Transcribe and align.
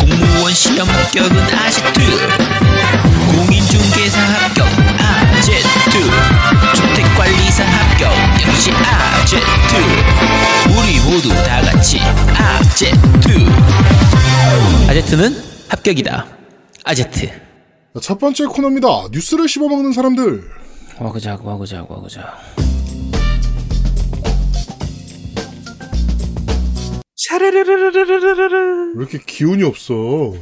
공무원 0.00 0.54
시험 0.54 0.88
합격은 0.88 1.36
아제트 1.54 2.00
공인중개사 3.36 4.18
합격 4.18 4.66
아제트. 4.98 5.66
주택관리사 6.74 7.64
합격 7.64 8.10
역시 8.48 8.70
아제트. 8.72 9.76
우리 10.78 10.98
모두 11.00 11.28
다 11.44 11.60
같이 11.60 12.00
아제트. 12.00 13.46
아제트는 14.88 15.44
합격이다. 15.68 16.26
아제트. 16.84 17.30
첫 18.00 18.18
번째 18.18 18.46
코너입니다. 18.46 18.88
뉴스를 19.12 19.46
씹어먹는 19.46 19.92
사람들. 19.92 20.42
와그작 20.98 21.44
와그작 21.44 21.90
와그작 21.90 22.65
샤르르르르르르르 27.36 28.92
왜 28.96 29.00
이렇게 29.00 29.18
기운이 29.24 29.62
없어? 29.62 30.34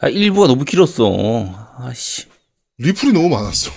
아 0.00 0.08
일부가 0.08 0.46
너무 0.46 0.64
길었어 0.64 1.76
아씨 1.78 2.24
리플이 2.78 3.12
너무 3.12 3.28
많았어. 3.28 3.70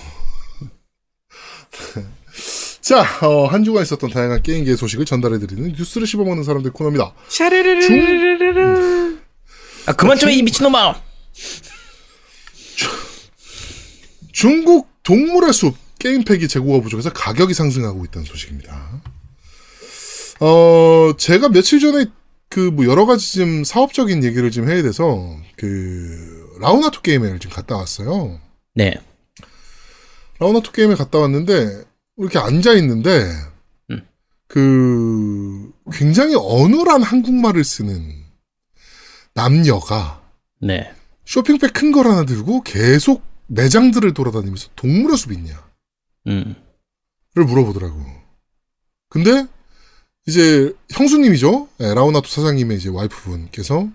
자, 2.80 3.04
어, 3.24 3.44
한 3.46 3.62
주간 3.64 3.82
있었던 3.82 4.08
다양한 4.10 4.42
게임계의 4.42 4.76
소식을 4.78 5.04
전달해드리는 5.04 5.72
뉴스를 5.76 6.06
씹어먹는 6.06 6.42
사람들 6.42 6.72
코너입니다. 6.72 7.12
샤르르르르르르 7.28 9.18
아 9.86 9.92
그만 9.92 10.18
좀 10.18 10.30
해 10.30 10.34
이 10.38 10.42
미친놈아 10.42 11.00
중국 14.32 14.88
동물의 15.02 15.52
숲 15.52 15.76
게임팩이 15.98 16.48
재고가 16.48 16.80
부족해서 16.82 17.12
가격이 17.12 17.52
상승하고 17.54 18.04
있다는 18.06 18.24
소식입니다. 18.24 19.02
어, 20.40 21.16
제가 21.16 21.48
며칠 21.48 21.80
전에 21.80 22.06
그 22.48 22.70
뭐 22.70 22.86
여러 22.86 23.04
가지 23.06 23.34
좀 23.34 23.62
사업적인 23.64 24.24
얘기를 24.24 24.50
좀 24.50 24.70
해야 24.70 24.82
돼서 24.82 25.36
그 25.56 26.56
라우나토 26.60 27.02
게임을 27.02 27.38
좀 27.40 27.52
갔다 27.52 27.76
왔어요. 27.76 28.40
네 28.74 28.94
라우나토 30.38 30.72
게임에 30.72 30.94
갔다 30.94 31.18
왔는데 31.18 31.84
이렇게 32.16 32.38
앉아 32.38 32.72
있는데 32.74 33.30
음. 33.90 34.06
그 34.46 35.70
굉장히 35.92 36.34
어눌한 36.36 37.02
한국말을 37.02 37.64
쓰는 37.64 38.24
남녀가 39.34 40.22
네. 40.60 40.90
쇼핑백 41.26 41.72
큰 41.74 41.92
걸 41.92 42.06
하나 42.06 42.24
들고 42.24 42.62
계속 42.62 43.22
매장들을 43.48 44.14
돌아다니면서 44.14 44.70
동물의 44.74 45.16
숲 45.18 45.32
있냐? 45.32 45.68
음. 46.28 46.54
를 47.34 47.44
물어보더라고. 47.44 48.00
근데 49.10 49.46
이제 50.28 50.74
형수님이죠. 50.90 51.68
예, 51.80 51.94
라우나토 51.94 52.28
사장님의 52.28 52.76
이제 52.76 52.90
와이프분께서 52.90 53.88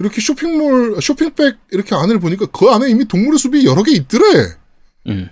이렇게 0.00 0.20
쇼핑몰 0.20 1.00
쇼핑백 1.00 1.58
이렇게 1.70 1.94
안을 1.94 2.18
보니까 2.18 2.46
그 2.46 2.68
안에 2.70 2.90
이미 2.90 3.06
동물의 3.06 3.38
숲이 3.38 3.64
여러 3.64 3.84
개 3.84 3.92
있더래. 3.92 4.48
음. 5.06 5.30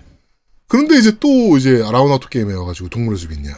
그런데 0.69 0.97
이제 0.97 1.17
또 1.19 1.57
이제 1.57 1.79
라우나토 1.79 2.29
게임에 2.29 2.53
와가지고 2.53 2.87
동물의 2.87 3.19
숲 3.19 3.33
있냐? 3.33 3.51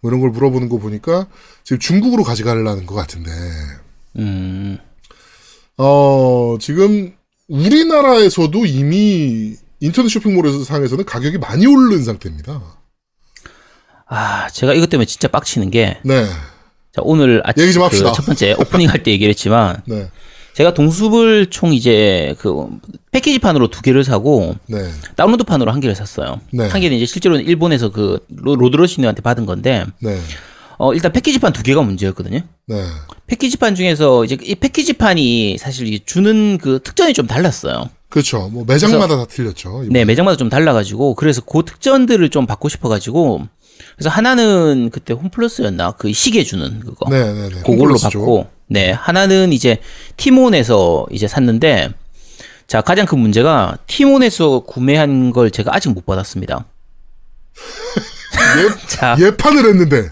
뭐 0.00 0.10
이런 0.10 0.20
걸 0.20 0.30
물어보는 0.30 0.70
거 0.70 0.78
보니까 0.78 1.26
지금 1.62 1.78
중국으로 1.78 2.22
가져가려는 2.22 2.86
것 2.86 2.94
같은데. 2.94 3.30
음. 4.16 4.78
어 5.76 6.56
지금 6.58 7.14
우리나라에서도 7.48 8.64
이미 8.64 9.56
인터넷 9.80 10.08
쇼핑몰에서 10.08 10.64
상에서는 10.64 11.04
가격이 11.04 11.36
많이 11.36 11.66
오른 11.66 12.02
상태입니다. 12.02 12.62
아, 14.08 14.48
제가 14.50 14.74
이것 14.74 14.88
때문에 14.88 15.06
진짜 15.06 15.28
빡치는 15.28 15.70
게, 15.70 15.98
네, 16.04 16.24
자, 16.94 17.02
오늘 17.02 17.42
아침 17.44 17.62
얘기 17.64 17.72
좀 17.72 17.82
합시다. 17.82 18.10
그첫 18.10 18.26
번째 18.26 18.54
오프닝 18.58 18.88
할 18.88 19.02
때 19.02 19.10
얘기를 19.10 19.30
했지만, 19.30 19.82
네, 19.86 20.08
제가 20.54 20.72
동숲을 20.74 21.46
총 21.50 21.74
이제 21.74 22.34
그 22.38 22.66
패키지 23.10 23.38
판으로 23.40 23.68
두 23.68 23.82
개를 23.82 24.04
사고, 24.04 24.54
네, 24.66 24.78
다운로드 25.16 25.44
판으로 25.44 25.72
한 25.72 25.80
개를 25.80 25.94
샀어요. 25.96 26.40
네. 26.52 26.68
한 26.68 26.80
개는 26.80 26.96
이제 26.96 27.04
실제로는 27.06 27.44
일본에서 27.44 27.90
그 27.90 28.20
로- 28.34 28.56
로드러시님한테 28.56 29.22
받은 29.22 29.44
건데, 29.44 29.84
네, 30.00 30.18
어, 30.78 30.94
일단 30.94 31.10
패키지 31.12 31.38
판 31.40 31.52
두 31.52 31.62
개가 31.62 31.82
문제였거든요. 31.82 32.40
네, 32.68 32.84
패키지 33.26 33.56
판 33.56 33.74
중에서 33.74 34.24
이제 34.24 34.36
이 34.42 34.54
패키지 34.54 34.92
판이 34.92 35.58
사실 35.58 35.86
이 35.92 36.00
주는 36.04 36.58
그 36.58 36.80
특전이 36.82 37.12
좀 37.12 37.26
달랐어요. 37.26 37.90
그렇죠. 38.08 38.48
뭐 38.50 38.64
매장마다 38.66 39.16
다 39.16 39.24
틀렸죠. 39.26 39.84
네, 39.90 40.04
매장마다 40.04 40.36
좀 40.36 40.48
달라가지고 40.48 41.14
그래서 41.16 41.40
그 41.42 41.62
특전들을 41.66 42.28
좀 42.30 42.46
받고 42.46 42.68
싶어가지고 42.68 43.46
그래서 43.96 44.10
하나는 44.10 44.90
그때 44.92 45.14
홈플러스였나 45.14 45.92
그 45.92 46.12
시계 46.12 46.42
주는 46.42 46.80
그거 46.80 47.08
네, 47.10 47.32
네, 47.32 47.48
네. 47.48 47.62
그걸로. 47.62 47.96
받고 47.96 48.48
네 48.68 48.90
하나는 48.90 49.52
이제 49.52 49.78
티몬에서 50.16 51.06
이제 51.10 51.26
샀는데 51.28 51.90
자 52.66 52.80
가장 52.80 53.06
큰 53.06 53.18
문제가 53.18 53.78
티몬에서 53.86 54.60
구매한 54.60 55.30
걸 55.32 55.50
제가 55.50 55.74
아직 55.74 55.90
못 55.90 56.04
받았습니다. 56.04 56.66
자 58.88 59.16
예판을 59.18 59.66
했는데 59.66 60.10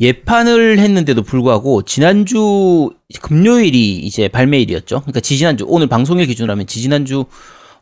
예판을 0.00 0.78
했는데도 0.78 1.22
불구하고 1.22 1.82
지난주 1.82 2.90
금요일이 3.20 3.96
이제 3.98 4.28
발매일이었죠. 4.28 5.00
그러니까 5.00 5.20
지지난주 5.20 5.64
오늘 5.68 5.88
방송일 5.88 6.26
기준으로 6.26 6.52
하면 6.52 6.66
지지난주 6.66 7.26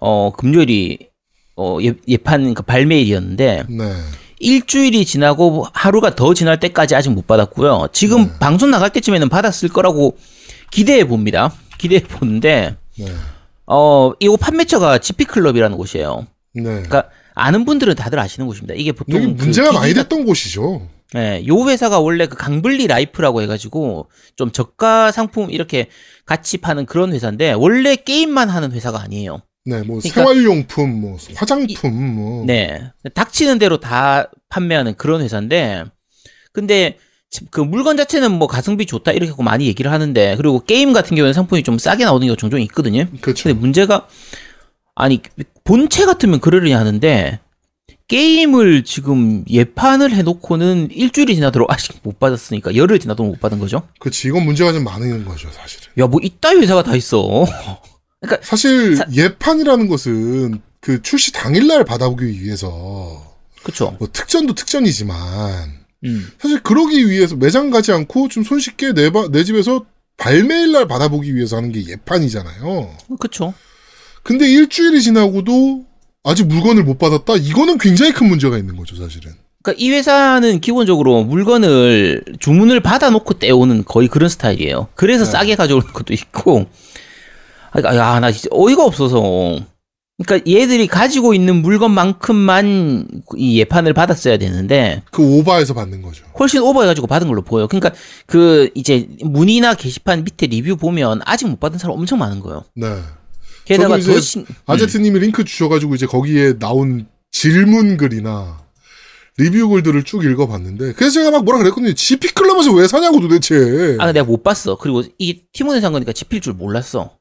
어 0.00 0.32
금요일이 0.36 0.98
어 1.56 1.78
예, 1.82 1.94
예판 2.06 2.40
그러니까 2.40 2.62
발매일이었는데 2.62 3.64
네, 3.68 3.92
일주일이 4.40 5.04
지나고 5.04 5.66
하루가 5.72 6.14
더 6.14 6.34
지날 6.34 6.60
때까지 6.60 6.94
아직 6.94 7.10
못 7.10 7.26
받았고요. 7.26 7.88
지금 7.92 8.24
네. 8.24 8.32
방송 8.38 8.70
나갈 8.70 8.90
때쯤에는 8.90 9.28
받았을 9.28 9.68
거라고 9.68 10.16
기대해 10.70 11.04
봅니다. 11.04 11.52
기대해 11.78 12.02
보는데 12.02 12.76
네, 12.98 13.06
어 13.66 14.12
이거 14.20 14.36
판매처가 14.36 14.98
지피클럽이라는 14.98 15.76
곳이에요. 15.76 16.26
네. 16.54 16.62
그러니까 16.62 17.04
아는 17.34 17.64
분들은 17.64 17.94
다들 17.94 18.18
아시는 18.18 18.46
곳입니다. 18.46 18.74
이게 18.74 18.92
보통 18.92 19.36
그 19.36 19.42
문제가 19.42 19.72
많이 19.72 19.94
됐던 19.94 20.24
곳이죠. 20.24 20.88
네, 21.14 21.42
요 21.46 21.66
회사가 21.66 22.00
원래 22.00 22.26
그 22.26 22.36
강블리 22.36 22.86
라이프라고 22.86 23.40
해가지고 23.42 24.10
좀 24.36 24.52
저가 24.52 25.10
상품 25.10 25.50
이렇게 25.50 25.88
같이 26.26 26.58
파는 26.58 26.84
그런 26.84 27.12
회사인데 27.14 27.52
원래 27.52 27.96
게임만 27.96 28.50
하는 28.50 28.72
회사가 28.72 29.00
아니에요. 29.00 29.40
네, 29.68 29.82
뭐 29.82 29.98
그러니까- 29.98 30.08
생활용품, 30.14 31.00
뭐 31.00 31.18
화장품, 31.34 32.14
뭐 32.14 32.44
네, 32.46 32.90
닥치는 33.14 33.58
대로 33.58 33.78
다 33.78 34.30
판매하는 34.48 34.94
그런 34.96 35.20
회사인데 35.20 35.84
근데 36.52 36.96
그 37.50 37.60
물건 37.60 37.98
자체는 37.98 38.32
뭐 38.32 38.48
가성비 38.48 38.86
좋다 38.86 39.12
이렇게 39.12 39.32
많이 39.42 39.66
얘기를 39.66 39.92
하는데 39.92 40.34
그리고 40.36 40.64
게임 40.64 40.94
같은 40.94 41.14
경우는 41.14 41.34
상품이 41.34 41.62
좀 41.62 41.76
싸게 41.78 42.04
나오는 42.06 42.26
경우가 42.26 42.38
종종 42.40 42.60
있거든요. 42.62 43.04
그렇죠. 43.20 43.44
근데 43.44 43.58
문제가 43.60 44.08
아니 44.94 45.20
본체 45.64 46.06
같으면 46.06 46.40
그러려니 46.40 46.72
하는데 46.72 47.38
게임을 48.08 48.84
지금 48.84 49.44
예판을 49.50 50.12
해놓고는 50.12 50.88
일주일이 50.90 51.34
지나도록 51.34 51.68
아직 51.70 51.98
못 52.02 52.18
받았으니까 52.18 52.74
열흘 52.74 52.98
지나도록 52.98 53.30
못 53.32 53.40
받은 53.40 53.58
거죠. 53.58 53.82
그렇지. 54.00 54.28
이건 54.28 54.46
문제가 54.46 54.72
좀 54.72 54.82
많은 54.84 55.26
거죠, 55.26 55.50
사실은. 55.52 55.88
야뭐 55.98 56.20
이따위 56.22 56.60
회사가 56.60 56.82
다 56.82 56.96
있어. 56.96 57.44
사실 58.42 58.96
사- 58.96 59.04
예판이라는 59.12 59.88
것은 59.88 60.60
그 60.80 61.02
출시 61.02 61.32
당일날 61.32 61.84
받아보기 61.84 62.42
위해서 62.42 63.36
그쵸? 63.62 63.96
뭐 63.98 64.08
특전도 64.12 64.54
특전이지만 64.54 65.16
음. 66.04 66.28
사실 66.38 66.60
그러기 66.62 67.08
위해서 67.10 67.36
매장 67.36 67.70
가지 67.70 67.92
않고 67.92 68.28
좀 68.28 68.42
손쉽게 68.42 68.92
내, 68.94 69.10
바- 69.10 69.28
내 69.30 69.44
집에서 69.44 69.84
발매일날 70.16 70.88
받아보기 70.88 71.34
위해서 71.36 71.56
하는 71.56 71.70
게 71.70 71.84
예판이잖아요. 71.86 72.90
그쵸? 73.20 73.54
근데 74.24 74.48
일주일이 74.50 75.00
지나고도 75.00 75.86
아직 76.24 76.46
물건을 76.46 76.82
못 76.82 76.98
받았다? 76.98 77.36
이거는 77.36 77.78
굉장히 77.78 78.12
큰 78.12 78.28
문제가 78.28 78.58
있는 78.58 78.76
거죠, 78.76 78.96
사실은. 78.96 79.32
그러니까 79.62 79.80
이 79.82 79.90
회사는 79.90 80.60
기본적으로 80.60 81.22
물건을 81.24 82.24
주문을 82.40 82.80
받아놓고 82.80 83.38
떼오는 83.38 83.84
거의 83.84 84.08
그런 84.08 84.28
스타일이에요. 84.28 84.88
그래서 84.94 85.24
네. 85.24 85.30
싸게 85.30 85.54
가져오는 85.56 85.86
것도 85.92 86.12
있고. 86.14 86.66
그러니까 87.80 87.96
야, 87.96 88.20
나 88.20 88.30
진짜 88.32 88.48
어이가 88.52 88.84
없어서. 88.84 89.58
그러니까 90.24 90.50
얘들이 90.50 90.88
가지고 90.88 91.32
있는 91.32 91.62
물건만큼만 91.62 93.06
이 93.36 93.60
예판을 93.60 93.92
받았어야 93.92 94.36
되는데 94.36 95.02
그 95.12 95.22
오바에서 95.22 95.74
받는 95.74 96.02
거죠. 96.02 96.24
훨씬 96.38 96.60
오버해가지고 96.60 97.06
받은 97.06 97.28
걸로 97.28 97.42
보여요. 97.42 97.68
그러니까 97.68 97.92
그 98.26 98.68
이제 98.74 99.08
문의나 99.20 99.74
게시판 99.74 100.24
밑에 100.24 100.48
리뷰 100.48 100.76
보면 100.76 101.20
아직 101.24 101.46
못 101.46 101.60
받은 101.60 101.78
사람 101.78 101.96
엄청 101.96 102.18
많은 102.18 102.40
거예요. 102.40 102.64
네. 102.74 102.96
게다가 103.64 103.96
이제 103.98 104.12
더 104.12 104.20
신, 104.20 104.44
아제트님이 104.66 105.20
링크 105.20 105.44
주셔가지고 105.44 105.94
이제 105.94 106.06
거기에 106.06 106.58
나온 106.58 107.06
질문 107.30 107.96
글이나 107.96 108.58
리뷰 109.36 109.68
글들을 109.68 110.02
쭉 110.02 110.24
읽어봤는데 110.24 110.94
그래서 110.94 111.14
제가 111.14 111.30
막 111.30 111.44
뭐라 111.44 111.60
그랬거든요. 111.60 111.92
GP 111.92 112.34
클럽에서 112.34 112.72
왜 112.72 112.88
사냐고 112.88 113.20
도대체. 113.20 113.96
아 114.00 114.10
내가 114.12 114.26
못 114.26 114.42
봤어. 114.42 114.76
그리고 114.76 115.04
이게 115.18 115.42
티몬에 115.52 115.80
산 115.80 115.92
거니까 115.92 116.12
집힐 116.12 116.40
줄 116.40 116.54
몰랐어. 116.54 117.17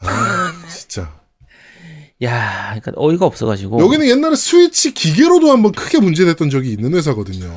아, 0.00 0.52
진짜. 0.70 1.12
야, 2.22 2.74
그러니까 2.80 2.92
어이가 2.96 3.26
없어가지고. 3.26 3.80
여기는 3.80 4.06
옛날에 4.08 4.34
스위치 4.34 4.92
기계로도 4.92 5.50
한번 5.52 5.72
크게 5.72 5.98
문제됐던 6.00 6.50
적이 6.50 6.72
있는 6.72 6.94
회사거든요. 6.94 7.48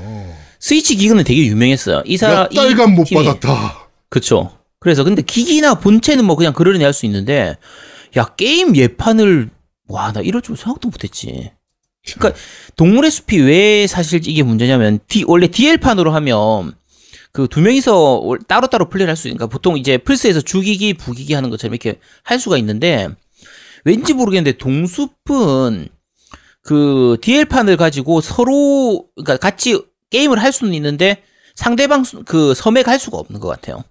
스위치 0.59 0.95
기기는 0.95 1.23
되게 1.23 1.45
유명했어요. 1.47 2.03
이사 2.05 2.27
몇 2.27 2.49
달간 2.49 2.89
이못 2.89 3.07
팀이- 3.07 3.15
받았다. 3.25 3.88
그쵸. 4.09 4.55
그래서 4.79 5.03
근데 5.03 5.21
기기나 5.23 5.75
본체는 5.75 6.25
뭐 6.25 6.35
그냥 6.35 6.53
그러려니 6.53 6.83
할 6.83 6.93
수 6.93 7.05
있는데 7.07 7.57
야 8.17 8.25
게임 8.38 8.75
예판을 8.75 9.49
와 9.87 10.11
나 10.11 10.21
이럴 10.21 10.41
줄 10.41 10.55
생각도 10.57 10.89
못했지. 10.89 11.51
그러니까 12.05 12.39
동물의 12.75 13.09
숲이 13.11 13.39
왜 13.41 13.87
사실 13.87 14.21
이게 14.27 14.44
문제냐면 14.44 14.99
D, 15.07 15.23
원래 15.27 15.47
DL판으로 15.47 16.11
하면 16.13 16.73
그 17.33 17.48
두 17.48 17.62
명이서 17.62 17.95
월- 18.19 18.39
따로따로 18.48 18.89
플레이를 18.89 19.10
할 19.12 19.16
수 19.16 19.28
있으니까 19.28 19.48
보통 19.48 19.78
이제 19.78 19.98
플스에서 19.98 20.42
죽이기 20.42 20.95
부기기 20.95 21.33
하는 21.33 21.50
것처럼 21.50 21.74
이렇게 21.74 22.00
할 22.24 22.39
수가 22.39 22.57
있는데 22.57 23.07
왠지 23.86 24.13
모르겠는데 24.13 24.57
동숲은 24.57 25.88
그 26.63 27.18
DL판을 27.22 27.78
가지고 27.78 28.22
서로 28.22 29.06
그러니까 29.16 29.38
같이 29.38 29.80
게임을 30.10 30.42
할 30.42 30.51
수는 30.51 30.74
있는데 30.74 31.24
상대방 31.56 32.04
수- 32.04 32.24
그 32.25 32.54
섬에 32.54 32.83
갈 32.83 33.00
수가 33.00 33.18
없는 33.18 33.39
것 33.39 33.48
같아요. 33.48 33.83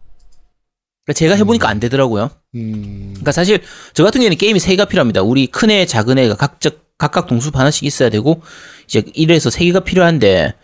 그러니까 1.05 1.19
제가 1.19 1.35
해보니까 1.37 1.69
안 1.69 1.81
되더라고요. 1.81 2.31
음, 2.55 3.09
그러니까 3.13 3.33
사실 3.33 3.61
저 3.95 4.05
같은 4.05 4.21
경우에는 4.21 4.37
게임이 4.37 4.61
세 4.61 4.71
개가 4.73 4.85
필요합니다. 4.85 5.23
우리 5.23 5.47
큰 5.47 5.71
애, 5.71 5.87
작은 5.87 6.19
애가 6.19 6.37
각적 6.37 6.91
각각 6.99 7.27
동숲 7.27 7.57
하나씩 7.57 7.85
있어야 7.85 8.11
되고 8.11 8.43
이제 8.87 9.01
1에서 9.01 9.51
세 9.51 9.65
개가 9.65 9.81
필요한데 9.81 10.29
네. 10.47 10.55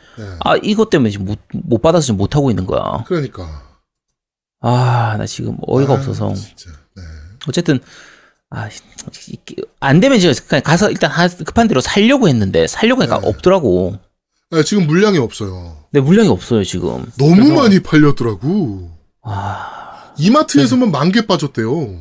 아 0.41 0.57
이것 0.63 0.91
때문에 0.91 1.11
지금 1.11 1.27
못, 1.27 1.39
못 1.53 1.83
받아서 1.83 2.07
지금 2.07 2.19
못 2.19 2.37
하고 2.37 2.51
있는 2.51 2.67
거야. 2.67 3.05
그러니까. 3.07 3.63
아 4.61 5.17
나 5.19 5.27
지금 5.27 5.57
어이가 5.67 5.93
아, 5.93 5.97
없어서 5.97 6.35
진짜. 6.35 6.71
네. 6.97 7.03
어쨌든 7.49 7.79
아, 8.51 8.69
아안 9.81 10.01
되면 10.01 10.19
제가 10.19 10.35
그냥 10.49 10.63
가서 10.63 10.91
일단 10.91 11.11
하- 11.11 11.29
급한 11.29 11.69
대로 11.69 11.81
살려고 11.81 12.29
했는데 12.29 12.67
살려고 12.67 13.03
하니까 13.03 13.21
네. 13.21 13.29
없더라고. 13.29 13.99
네, 14.51 14.63
지금 14.63 14.87
물량이 14.87 15.19
없어요. 15.19 15.77
내 15.91 16.01
물량이 16.01 16.29
없어요 16.29 16.63
지금. 16.65 17.05
너무 17.19 17.35
그래서- 17.37 17.55
많이 17.55 17.81
팔렸더라고. 17.83 18.91
아 19.23 20.13
이마트에서만 20.19 20.91
만개 20.91 21.27
빠졌대요. 21.27 22.01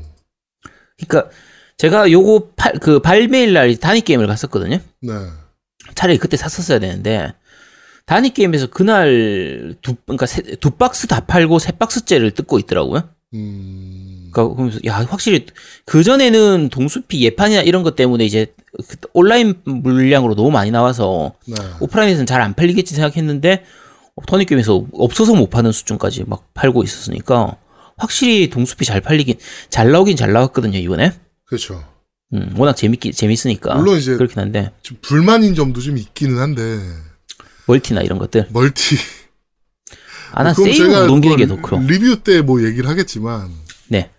그러니까 0.97 1.29
제가 1.77 2.09
요거 2.11 2.51
팔, 2.55 2.73
그 2.79 2.99
발매일 2.99 3.51
날 3.53 3.75
단위 3.75 4.01
게임을 4.01 4.27
갔었거든요. 4.27 4.79
네. 5.01 5.13
차라리 5.95 6.17
그때 6.17 6.37
샀었어야 6.37 6.79
되는데 6.79 7.33
단위 8.05 8.29
게임에서 8.31 8.67
그날 8.67 9.75
두 9.81 9.95
그러니까 10.05 10.25
세, 10.25 10.41
두 10.41 10.71
박스 10.71 11.07
다 11.07 11.21
팔고 11.21 11.59
세 11.59 11.71
박스째를 11.71 12.31
뜯고 12.31 12.59
있더라고요. 12.59 13.09
음, 13.33 14.29
그러니까 14.31 14.55
그러면서 14.55 14.79
야 14.85 14.97
확실히 15.09 15.45
그 15.85 16.03
전에는 16.03 16.69
동숲이 16.69 17.21
예판이나 17.23 17.61
이런 17.61 17.83
것 17.83 17.95
때문에 17.95 18.23
이제 18.25 18.53
그 18.87 18.97
온라인 19.13 19.55
물량으로 19.65 20.35
너무 20.35 20.51
많이 20.51 20.71
나와서 20.71 21.33
네. 21.47 21.55
오프라인에서는 21.79 22.25
잘 22.25 22.41
안 22.41 22.53
팔리겠지 22.53 22.93
생각했는데 22.95 23.63
단위 24.27 24.45
게임에서 24.45 24.85
없어서 24.93 25.33
못 25.33 25.49
파는 25.49 25.71
수준까지 25.71 26.25
막 26.27 26.53
팔고 26.53 26.83
있었으니까 26.83 27.57
확실히 27.97 28.49
동숲이 28.49 28.85
잘 28.85 29.01
팔리긴 29.01 29.35
잘 29.69 29.91
나오긴 29.91 30.15
잘 30.15 30.31
나왔거든요 30.31 30.77
이번에. 30.77 31.11
그렇죠. 31.45 31.83
음, 32.33 32.53
워낙 32.57 32.75
재밌기 32.75 33.13
재밌으니까 33.13 33.75
물론 33.75 33.97
이제 33.97 34.15
그렇긴 34.15 34.39
한데 34.39 34.71
좀 34.81 34.97
불만인 35.01 35.55
점도 35.55 35.81
좀 35.81 35.97
있기는 35.97 36.37
한데 36.39 36.79
멀티나 37.67 38.01
이런 38.01 38.17
것들 38.19 38.47
멀티. 38.51 38.97
아난 40.31 40.53
세이브 40.53 40.83
넘기는 41.07 41.35
게 41.37 41.45
커. 41.61 41.77
리뷰 41.79 42.21
때 42.23 42.41
뭐 42.41 42.63
얘기를 42.63 42.89
하겠지만 42.89 43.51
네. 43.87 44.11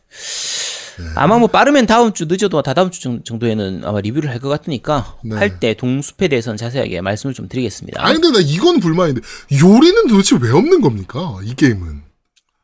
아마 1.14 1.38
뭐 1.38 1.46
빠르면 1.48 1.84
다음 1.86 2.14
주 2.14 2.24
늦어도 2.24 2.62
다다음 2.62 2.90
주 2.90 3.00
정- 3.02 3.22
정도에는 3.22 3.82
아마 3.84 4.00
리뷰를 4.00 4.30
할 4.30 4.40
것 4.40 4.48
같으니까 4.48 5.18
네. 5.24 5.36
할때 5.36 5.74
동숲에 5.74 6.28
대해서는 6.28 6.56
자세하게 6.56 7.02
말씀을 7.02 7.34
좀 7.34 7.48
드리겠습니다. 7.48 8.02
아니 8.02 8.18
근데 8.20 8.38
나 8.38 8.44
이건 8.46 8.80
불만인데 8.80 9.20
요리는 9.62 10.06
도대체 10.08 10.38
왜 10.40 10.50
없는 10.50 10.80
겁니까? 10.80 11.38
이 11.44 11.54
게임은. 11.54 12.02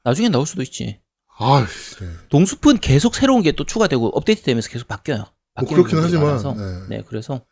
나중에 0.05 0.31
나올 0.31 0.46
수도 0.46 0.62
있지. 0.62 0.99
아, 1.38 1.67
네. 2.00 2.06
동숲은 2.31 2.79
계속 2.79 3.14
새로운 3.14 3.43
게 3.43 3.52
또 3.52 3.64
추가되고 3.64 4.17
업데이트되면서 4.17 4.69
계속 4.70 4.88
바뀌어요. 4.88 5.26
뭐 5.61 5.69
그렇긴 5.69 5.99
하지만 5.99 6.26
많아서. 6.26 6.55
네. 6.55 6.62
네, 6.88 7.02
그래서 7.06 7.43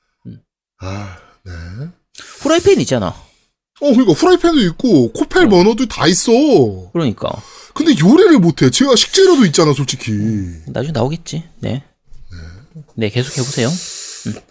아, 0.80 1.16
네. 1.44 1.52
후라이팬 2.18 2.80
있잖아. 2.80 3.08
어, 3.08 3.92
그러니까 3.92 4.12
프라이팬도 4.14 4.60
있고 4.60 5.12
코펠 5.12 5.48
버너도 5.48 5.86
다 5.86 6.06
있어. 6.06 6.32
그러니까 6.92 7.30
근데 7.74 7.92
요리를 7.98 8.38
못해. 8.38 8.70
제가 8.70 8.94
식재료도 8.94 9.46
있잖아, 9.46 9.72
솔직히. 9.72 10.12
나중에 10.66 10.92
나오겠지. 10.92 11.44
네. 11.60 11.84
네, 12.94 13.08
계속 13.08 13.38
해보세요. 13.38 13.70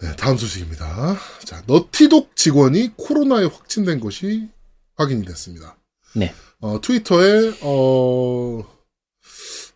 네, 0.00 0.16
다음 0.16 0.36
소식입니다. 0.36 1.16
자, 1.44 1.62
너티독 1.66 2.34
직원이 2.34 2.90
코로나에 2.96 3.44
확진된 3.44 4.00
것이 4.00 4.48
확인이 4.96 5.24
됐습니다. 5.24 5.76
네. 6.14 6.34
어, 6.60 6.80
트위터에 6.80 7.52
어 7.62 8.64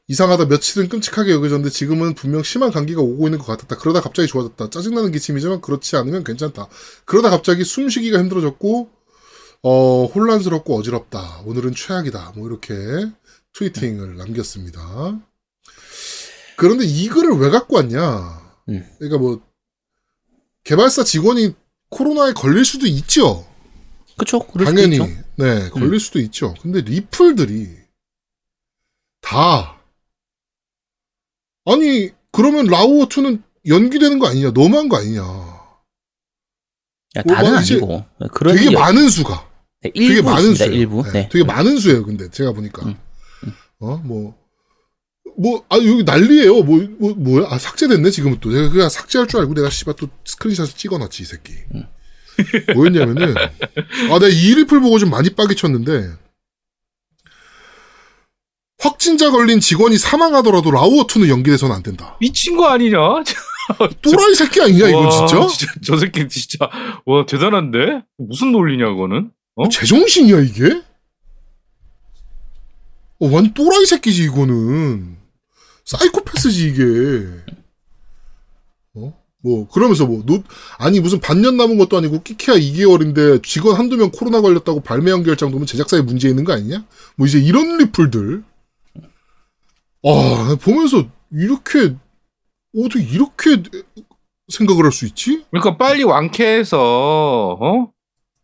이상하다 0.06 0.46
며칠은 0.46 0.88
끔찍하게 0.88 1.32
여겨졌는데 1.32 1.70
지금은 1.70 2.14
분명 2.14 2.42
심한 2.42 2.70
감기가 2.70 3.00
오고 3.00 3.26
있는 3.26 3.38
것 3.38 3.46
같았다. 3.46 3.76
그러다 3.76 4.02
갑자기 4.02 4.28
좋아졌다. 4.28 4.68
짜증나는 4.68 5.12
기침이지만 5.12 5.62
그렇지 5.62 5.96
않으면 5.96 6.24
괜찮다. 6.24 6.68
그러다 7.06 7.30
갑자기 7.30 7.64
숨쉬기가 7.64 8.18
힘들어졌고 8.18 8.90
어 9.62 10.04
혼란스럽고 10.06 10.76
어지럽다. 10.76 11.40
오늘은 11.46 11.74
최악이다. 11.74 12.34
뭐 12.36 12.48
이렇게 12.48 12.74
트위팅을 13.54 14.16
남겼습니다. 14.16 15.18
그런데 16.56 16.84
이 16.84 17.08
글을 17.08 17.38
왜 17.38 17.48
갖고 17.48 17.76
왔냐? 17.76 18.60
음. 18.68 18.86
그러니까 18.98 19.18
뭐 19.18 19.40
개발사 20.64 21.04
직원이 21.04 21.54
코로나에 21.88 22.32
걸릴 22.32 22.66
수도 22.66 22.86
있죠. 22.86 23.46
수도 24.66 24.76
당연히 24.76 24.96
있죠. 24.96 25.04
음. 25.04 25.24
네 25.36 25.70
걸릴 25.70 25.98
수도 25.98 26.20
있죠. 26.20 26.54
근데 26.60 26.82
리플들이 26.82 27.68
다 29.22 29.73
아니 31.66 32.10
그러면 32.32 32.66
라우어 32.66 33.06
2는 33.06 33.42
연기되는 33.66 34.18
거 34.18 34.26
아니냐? 34.28 34.50
너무한 34.50 34.88
거 34.88 34.98
아니냐? 34.98 35.22
야, 37.16 37.22
뭐, 37.24 37.34
다는 37.34 37.52
뭐 37.52 37.60
이제 37.60 37.74
아니고 37.74 38.04
그런 38.32 38.56
되게 38.56 38.70
게 38.70 38.76
많은 38.76 39.08
수가 39.08 39.48
네, 39.82 39.90
되게 39.94 40.22
많은. 40.22 40.54
수예요. 40.54 40.72
일부. 40.72 41.02
네, 41.04 41.12
네. 41.12 41.28
되게 41.30 41.44
많은 41.44 41.78
수예요. 41.78 42.04
근데 42.04 42.30
제가 42.30 42.52
보니까 42.52 42.86
음, 42.86 42.96
어 43.80 43.96
뭐. 43.98 44.34
뭐, 45.36 45.64
아, 45.68 45.76
여기 45.78 46.04
난리예요 46.04 46.62
뭐, 46.62 46.86
뭐, 46.98 47.12
뭐야? 47.14 47.48
아, 47.50 47.58
삭제됐네, 47.58 48.10
지금 48.10 48.38
또. 48.38 48.52
내가 48.52 48.68
그냥 48.68 48.88
삭제할 48.88 49.26
줄 49.26 49.40
알고 49.40 49.54
내가 49.54 49.68
씨발 49.68 49.94
또 49.96 50.06
스크린샷을 50.24 50.74
찍어놨지, 50.76 51.22
이 51.24 51.26
새끼. 51.26 51.54
음. 51.74 51.82
뭐였냐면은, 52.72 53.34
아, 53.36 54.18
내가 54.20 54.28
이 54.28 54.54
리플 54.54 54.78
보고 54.80 54.96
좀 55.00 55.10
많이 55.10 55.30
빠개 55.30 55.56
쳤는데, 55.56 56.08
확진자 58.84 59.30
걸린 59.30 59.60
직원이 59.60 59.96
사망하더라도 59.96 60.70
라우어2는 60.70 61.28
연기돼서는 61.28 61.74
안 61.74 61.82
된다. 61.82 62.16
미친 62.20 62.56
거 62.56 62.68
아니냐? 62.68 62.98
또라이 64.02 64.34
새끼 64.34 64.60
아니냐, 64.60 64.88
이건 64.88 65.06
와, 65.06 65.10
진짜? 65.10 65.72
저 65.82 65.96
새끼 65.96 66.28
진짜 66.28 66.68
와 67.06 67.24
대단한데 67.26 68.02
무슨 68.18 68.52
논리냐 68.52 68.90
그거는? 68.90 69.30
어? 69.56 69.68
제정신이야, 69.70 70.40
이게? 70.40 70.82
어, 73.20 73.28
완 73.30 73.54
또라이 73.54 73.86
새끼지, 73.86 74.24
이거는. 74.24 75.16
사이코패스지, 75.84 76.68
이게. 76.68 76.82
어? 78.96 79.14
뭐, 79.42 79.68
그러면서 79.68 80.06
뭐, 80.06 80.22
노, 80.26 80.42
아니, 80.78 81.00
무슨 81.00 81.20
반년 81.20 81.56
남은 81.56 81.78
것도 81.78 81.96
아니고, 81.96 82.22
끼케야 82.22 82.56
2개월인데, 82.56 83.42
직원 83.44 83.76
한두 83.76 83.96
명 83.96 84.10
코로나 84.10 84.40
걸렸다고 84.40 84.80
발매 84.80 85.10
연결 85.10 85.36
정도면 85.36 85.66
제작사에 85.66 86.02
문제 86.02 86.28
있는 86.28 86.44
거 86.44 86.52
아니냐? 86.52 86.84
뭐, 87.16 87.26
이제 87.26 87.38
이런 87.38 87.78
리플들. 87.78 88.42
아, 90.06 90.56
보면서, 90.60 91.04
이렇게, 91.32 91.94
어떻게 92.76 93.02
이렇게 93.04 93.62
생각을 94.48 94.84
할 94.84 94.92
수 94.92 95.06
있지? 95.06 95.44
그러니까 95.50 95.76
빨리 95.76 96.02
완쾌해서 96.04 97.56
어? 97.60 97.88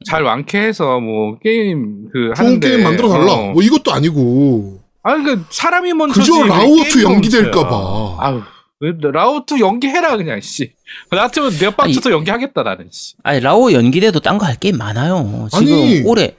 잘 0.06 0.22
완쾌해서 0.22 0.98
뭐 1.00 1.38
게임 1.40 2.08
그 2.12 2.32
좋은 2.34 2.46
하는데 2.46 2.68
게임 2.70 2.82
만들어 2.84 3.08
달라. 3.10 3.32
어. 3.34 3.52
뭐, 3.52 3.62
이것도 3.62 3.92
아니고. 3.92 4.80
아니 5.02 5.24
그 5.24 5.44
사람이 5.50 5.92
먼저지 5.94 6.30
그저 6.30 6.42
왜 6.42 6.48
라우트 6.48 7.02
연기될까봐. 7.02 7.70
먼저야. 7.70 8.16
아유 8.20 8.42
왜 8.80 8.92
라우트 9.12 9.58
연기해라 9.60 10.16
그냥 10.16 10.40
씨. 10.40 10.72
나 11.10 11.18
같으면 11.22 11.50
내 11.58 11.74
박스도 11.74 12.10
연기하겠다 12.12 12.62
나는 12.62 12.88
씨. 12.90 13.14
아니 13.22 13.40
라오 13.40 13.72
연기돼도 13.72 14.20
딴 14.20 14.38
거 14.38 14.46
할 14.46 14.56
게임 14.56 14.78
많아요. 14.78 15.48
지금 15.52 15.66
아니. 15.74 16.02
올해 16.06 16.34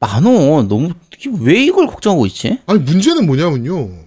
많어. 0.00 0.62
너무 0.64 0.90
왜 1.40 1.62
이걸 1.62 1.86
걱정하고 1.86 2.26
있지? 2.26 2.58
아니, 2.66 2.80
문제는 2.80 3.26
뭐냐면요. 3.26 4.03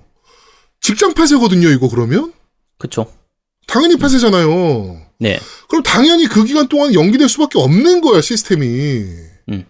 직장 0.81 1.13
폐쇄거든요, 1.13 1.69
이거 1.69 1.89
그러면? 1.89 2.33
그쵸? 2.77 3.11
당연히 3.67 3.97
폐쇄잖아요. 3.97 5.01
네. 5.19 5.39
그럼 5.67 5.83
당연히 5.83 6.27
그 6.27 6.43
기간 6.45 6.67
동안 6.67 6.93
연기될 6.93 7.27
수밖에 7.27 7.59
없는 7.59 8.01
거야, 8.01 8.21
시스템이. 8.21 8.65
음. 9.49 9.65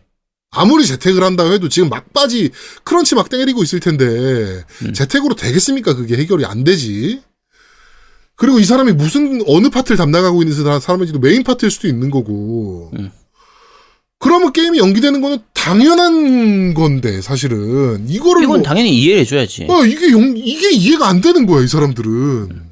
아무리 0.51 0.85
재택을 0.85 1.23
한다고 1.23 1.51
해도 1.53 1.69
지금 1.69 1.89
막바지 1.89 2.51
crunch 2.83 3.15
막 3.15 3.29
때리고 3.29 3.63
있을 3.63 3.79
텐데, 3.79 4.05
음. 4.85 4.93
재택으로 4.93 5.35
되겠습니까? 5.35 5.95
그게 5.95 6.17
해결이 6.17 6.45
안 6.45 6.63
되지. 6.63 7.21
그리고 8.35 8.59
이 8.59 8.65
사람이 8.65 8.91
무슨, 8.93 9.41
어느 9.47 9.69
파트를 9.69 9.97
담당하고 9.97 10.43
있는 10.43 10.55
사람- 10.55 10.79
사람인지도 10.79 11.19
메인 11.19 11.43
파트일 11.43 11.71
수도 11.71 11.87
있는 11.87 12.11
거고. 12.11 12.91
음. 12.99 13.11
그러면 14.19 14.51
게임이 14.51 14.79
연기되는 14.79 15.21
거는 15.21 15.39
당연한 15.53 16.73
건데 16.73 17.21
사실은 17.21 18.07
이거를 18.09 18.43
이건 18.43 18.57
뭐, 18.57 18.63
당연히 18.63 18.97
이해를 18.97 19.21
해줘야지. 19.21 19.67
어, 19.69 19.85
이게 19.85 20.11
용, 20.11 20.35
이게 20.35 20.71
이해가 20.71 21.07
안 21.07 21.21
되는 21.21 21.45
거야 21.45 21.63
이 21.63 21.67
사람들은 21.67 22.67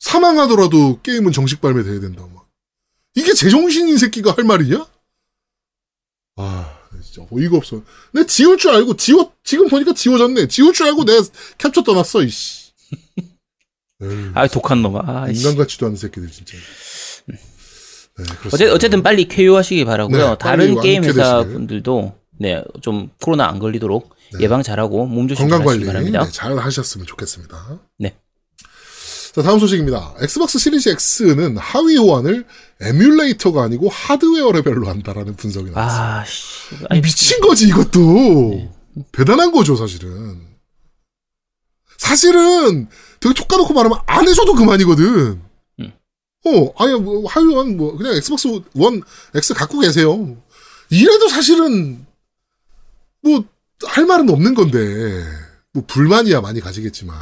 사망하더라도 0.00 1.00
게임은 1.02 1.32
정식 1.32 1.60
발매돼야 1.60 2.00
된다 2.00 2.26
막 2.32 2.48
이게 3.14 3.32
제정신인 3.34 3.96
새끼가 3.98 4.32
할 4.36 4.44
말이냐? 4.44 4.86
아 6.36 6.78
진짜 7.02 7.26
어이가 7.30 7.56
없어. 7.56 7.82
내 8.12 8.24
지울 8.26 8.56
줄 8.58 8.70
알고 8.72 8.96
지워 8.96 9.32
지금 9.44 9.68
보니까 9.68 9.92
지워졌네. 9.94 10.48
지울 10.48 10.72
줄 10.72 10.86
알고 10.86 11.04
내가 11.04 11.22
캡처 11.58 11.82
떠났어 11.82 12.22
이씨. 12.22 12.70
아 14.34 14.48
독한 14.48 14.82
놈아. 14.82 15.02
아, 15.04 15.32
씨. 15.32 15.40
인간 15.40 15.56
같지도 15.56 15.86
않은 15.86 15.96
새끼들 15.96 16.30
진짜. 16.30 16.56
네. 18.22 18.48
어째, 18.52 18.68
어쨌든 18.70 19.02
빨리 19.02 19.28
쾌유하시기 19.28 19.84
바라고요. 19.84 20.30
네, 20.30 20.36
다른 20.38 20.80
게임 20.80 21.04
회사. 21.04 21.44
분들도 21.44 22.14
네, 22.38 22.64
좀 22.80 23.10
코로나 23.22 23.46
안 23.48 23.58
걸리도록 23.58 24.14
네. 24.34 24.44
예방 24.44 24.62
잘하고 24.62 25.06
몸 25.06 25.28
조심 25.28 25.48
건강 25.48 25.66
관리 25.66 25.84
바랍니다. 25.84 26.24
네, 26.24 26.30
잘 26.32 26.56
하셨으면 26.58 27.06
좋겠습니다. 27.06 27.80
네. 27.98 28.16
자 29.32 29.42
다음 29.42 29.58
소식입니다. 29.60 30.14
엑스박스 30.20 30.58
시리즈 30.58 30.88
X는 30.88 31.56
하위 31.56 31.96
호환을 31.96 32.44
에뮬레이터가 32.80 33.62
아니고 33.62 33.88
하드웨어 33.88 34.50
레벨로 34.52 34.88
한다라는 34.88 35.36
분석이 35.36 35.70
나왔어요. 35.70 36.02
아, 36.02 36.24
씨. 36.24 36.74
아니, 36.88 37.00
미친 37.00 37.40
거지 37.40 37.68
이것도 37.68 38.72
대단한 39.12 39.52
거죠 39.52 39.76
사실은. 39.76 40.40
사실은 41.96 42.88
되게 43.20 43.34
톡 43.34 43.46
까놓고 43.46 43.72
말하면 43.72 43.98
안 44.06 44.26
해줘도 44.26 44.54
그만이거든. 44.54 45.40
음. 46.46 46.54
어, 46.54 46.72
아니 46.78 46.94
뭐 46.98 47.28
하위 47.28 47.46
호환 47.46 47.76
뭐 47.76 47.96
그냥 47.96 48.14
엑스박스 48.14 48.48
원 48.74 49.02
X 49.34 49.54
갖고 49.54 49.80
계세요. 49.80 50.36
이래도 50.90 51.28
사실은 51.28 52.06
뭐 53.22 53.44
할 53.86 54.04
말은 54.04 54.28
없는 54.28 54.54
건데 54.54 55.24
뭐 55.72 55.82
불만이야 55.86 56.42
많이 56.42 56.60
가지겠지만 56.60 57.16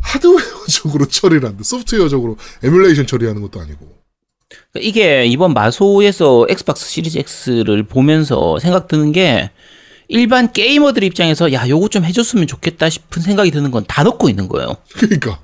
하드웨어적으로 0.00 1.06
처리를 1.10 1.48
한다. 1.48 1.62
소프트웨어적으로 1.62 2.36
에뮬레이션 2.62 3.06
처리하는 3.06 3.42
것도 3.42 3.60
아니고. 3.60 3.98
이게 4.76 5.26
이번 5.26 5.52
마소에서 5.54 6.46
엑스박스 6.48 6.88
시리즈 6.88 7.18
X를 7.46 7.84
보면서 7.84 8.58
생각 8.58 8.88
드는 8.88 9.12
게 9.12 9.50
일반 10.08 10.52
게이머들 10.52 11.04
입장에서 11.04 11.52
야, 11.52 11.68
요거 11.68 11.88
좀 11.88 12.04
해줬으면 12.04 12.46
좋겠다 12.46 12.88
싶은 12.88 13.20
생각이 13.22 13.50
드는 13.50 13.70
건 13.70 13.84
다 13.86 14.02
넣고 14.04 14.28
있는 14.28 14.48
거예요. 14.48 14.76
그러니까 14.94 15.38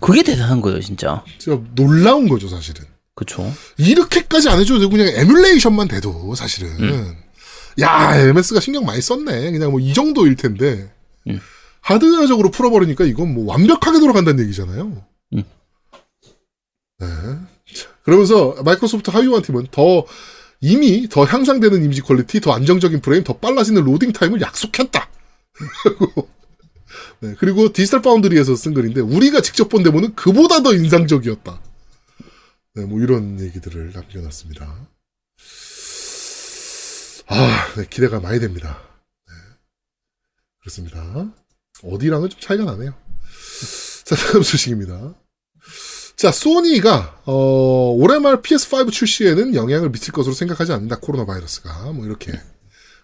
그게 0.00 0.22
대단한 0.22 0.60
거예요, 0.60 0.80
진짜. 0.80 1.22
진짜 1.38 1.60
놀라운 1.74 2.28
거죠 2.28 2.48
사실은. 2.48 2.84
그쵸. 3.14 3.52
이렇게까지 3.76 4.48
안 4.48 4.58
해줘도 4.60 4.80
되고 4.80 4.90
그냥 4.90 5.08
에뮬레이션만 5.08 5.88
돼도 5.88 6.34
사실은 6.34 7.14
야 7.80 8.16
MS가 8.16 8.60
신경 8.60 8.84
많이 8.86 9.00
썼네 9.02 9.50
그냥 9.52 9.70
뭐 9.70 9.80
이 9.80 9.92
정도일 9.92 10.36
텐데 10.36 10.90
음. 11.28 11.38
하드웨어적으로 11.82 12.50
풀어버리니까 12.50 13.04
이건 13.04 13.34
뭐 13.34 13.44
완벽하게 13.46 14.00
돌아간다는 14.00 14.42
얘기잖아요. 14.44 15.04
음. 15.34 15.42
네. 16.98 17.06
자, 17.74 17.88
그러면서 18.02 18.56
마이크로소프트 18.64 19.10
하위원 19.10 19.42
팀은 19.42 19.66
더 19.70 20.04
이미 20.62 21.08
더 21.08 21.24
향상되는 21.24 21.82
이미지 21.84 22.00
quality, 22.02 22.40
더 22.40 22.52
안정적인 22.52 23.00
프레임, 23.00 23.24
더 23.24 23.34
빨라지는 23.34 23.82
로딩 23.84 24.12
타임을 24.12 24.40
약속했다. 24.40 25.08
네, 27.22 27.34
그리고 27.38 27.72
디지털 27.72 28.00
파운드리에서 28.00 28.56
쓴 28.56 28.72
글인데 28.72 29.00
우리가 29.00 29.42
직접 29.42 29.68
본 29.68 29.82
데모는 29.82 30.14
그보다 30.14 30.62
더 30.62 30.72
인상적이었다. 30.72 31.60
네, 32.74 32.84
뭐 32.86 33.00
이런 33.00 33.38
얘기들을 33.40 33.92
남겨놨습니다. 33.92 34.88
아, 37.26 37.74
네, 37.76 37.86
기대가 37.90 38.20
많이 38.20 38.40
됩니다. 38.40 38.80
네, 39.28 39.34
그렇습니다. 40.60 41.32
어디랑은 41.82 42.30
좀 42.30 42.40
차이가 42.40 42.64
나네요. 42.64 42.94
자, 44.04 44.16
다음 44.16 44.42
소식입니다. 44.42 45.14
자, 46.16 46.32
소니가 46.32 47.22
어, 47.26 47.92
올해 47.96 48.18
말 48.18 48.42
PS5 48.42 48.92
출시에는 48.92 49.54
영향을 49.54 49.90
미칠 49.90 50.12
것으로 50.12 50.34
생각하지 50.34 50.72
않는다. 50.72 50.98
코로나 51.00 51.24
바이러스가 51.26 51.92
뭐 51.92 52.06
이렇게 52.06 52.32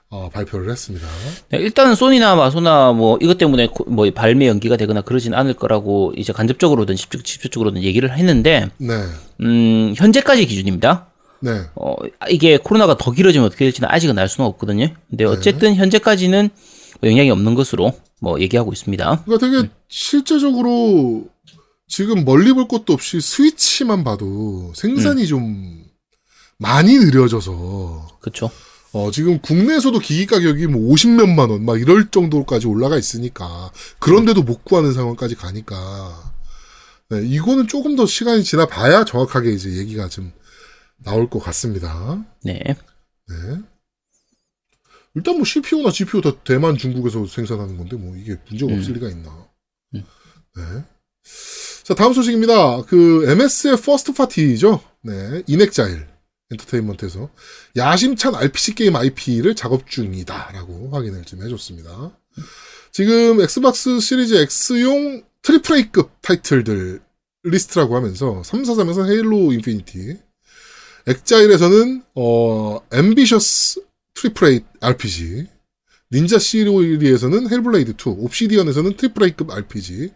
어, 0.08 0.30
발표를 0.32 0.70
했습니다. 0.70 1.06
네, 1.50 1.58
일단은 1.58 1.94
소니나 1.96 2.36
마소나 2.36 2.92
뭐 2.92 3.18
이것 3.20 3.38
때문에 3.38 3.66
고- 3.68 3.84
뭐 3.90 4.08
발매 4.10 4.46
연기가 4.46 4.76
되거나 4.76 5.00
그러진 5.00 5.34
않을 5.34 5.54
거라고 5.54 6.12
이제 6.16 6.32
간접적으로든 6.32 6.94
직접, 6.94 7.25
직접 7.25 7.50
적으로든 7.50 7.82
얘기를 7.82 8.16
했는데 8.16 8.70
네, 8.78 9.02
음, 9.40 9.94
현재까지 9.96 10.46
기준입니다. 10.46 11.08
네, 11.40 11.60
어, 11.75 11.94
이게 12.30 12.56
코로나가 12.56 12.96
더 12.96 13.10
길어지면 13.10 13.46
어떻게 13.46 13.64
될지는 13.64 13.88
아직은 13.90 14.16
알 14.18 14.28
수는 14.28 14.48
없거든요. 14.50 14.88
근데 15.10 15.25
어쨌든 15.25 15.75
현재까지는 15.75 16.50
뭐 17.00 17.10
영향이 17.10 17.30
없는 17.30 17.54
것으로 17.54 17.92
뭐 18.20 18.40
얘기하고 18.40 18.72
있습니다. 18.72 19.22
그러니까 19.25 19.46
되게 19.46 19.68
실제적으로 19.88 21.25
지금 21.88 22.25
멀리 22.25 22.52
볼 22.52 22.68
것도 22.68 22.92
없이 22.92 23.20
스위치만 23.20 24.02
봐도 24.04 24.72
생산이 24.75 25.26
좀 25.26 25.84
많이 26.58 26.94
느려져서 26.98 28.08
그렇죠. 28.20 28.50
어, 28.93 29.11
지금 29.11 29.38
국내에서도 29.40 29.99
기기 29.99 30.26
가격이 30.26 30.66
뭐 30.69 30.95
50몇만 30.95 31.50
원, 31.50 31.64
막 31.64 31.81
이럴 31.81 32.11
정도까지 32.11 32.66
올라가 32.66 32.97
있으니까, 32.97 33.71
그런데도 33.99 34.43
못 34.43 34.64
구하는 34.64 34.93
상황까지 34.93 35.35
가니까, 35.35 36.33
네, 37.11 37.23
이거는 37.25 37.69
조금 37.69 37.95
더 37.95 38.07
시간이 38.07 38.43
지나 38.43 38.66
봐야 38.66 39.05
정확하게 39.05 39.50
이제 39.52 39.76
얘기가 39.76 40.09
좀 40.09 40.33
나올 40.97 41.28
것 41.28 41.38
같습니다. 41.40 42.25
네. 42.43 42.59
네. 43.28 43.35
일단 45.14 45.37
뭐 45.37 45.45
CPU나 45.45 45.90
GPU 45.90 46.21
다 46.21 46.33
대만, 46.45 46.76
중국에서 46.76 47.26
생산하는 47.26 47.76
건데, 47.76 47.97
뭐 47.97 48.16
이게 48.16 48.37
문제가 48.49 48.73
없을 48.75 48.95
리가 48.95 49.09
있나. 49.11 49.47
음. 49.95 50.05
네. 50.57 50.62
자, 51.85 51.95
다음 51.95 52.12
소식입니다. 52.12 52.83
그 52.83 53.31
MS의 53.31 53.76
first 53.76 54.12
party죠. 54.12 54.80
네. 55.02 55.43
인엑자일 55.47 56.15
엔터테인먼트에서 56.50 57.30
야심찬 57.76 58.34
RPG 58.34 58.74
게임 58.74 58.96
IP를 58.96 59.54
작업 59.54 59.88
중이다라고 59.88 60.90
확인을 60.90 61.24
좀 61.24 61.42
해줬습니다. 61.42 62.16
지금 62.92 63.40
엑스박스 63.40 64.00
시리즈 64.00 64.34
X용 64.34 65.22
triple 65.42 65.76
A급 65.76 66.10
타이틀들 66.22 67.00
리스트라고 67.42 67.96
하면서 67.96 68.42
343에서 68.42 69.08
헤일로 69.08 69.52
인피니티, 69.52 70.18
엑자일에서는 71.06 72.02
어 72.14 72.80
ambitious 72.92 73.82
triple 74.14 74.49
A 74.48 74.60
RPG, 74.80 75.46
닌자 76.12 76.38
시어리에서는 76.38 77.50
헬블레이드 77.50 77.92
2, 77.92 77.96
옵시디언에서는 78.06 78.96
triple 78.96 79.23
A급 79.24 79.50
RPG, 79.50 80.10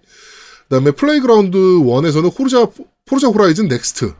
그다음에 0.64 0.92
플레이그라운드 0.92 1.56
1에서는 1.58 2.36
호르자 2.38 2.66
포르자 3.04 3.28
호라이즌 3.28 3.68
넥스트, 3.68 4.14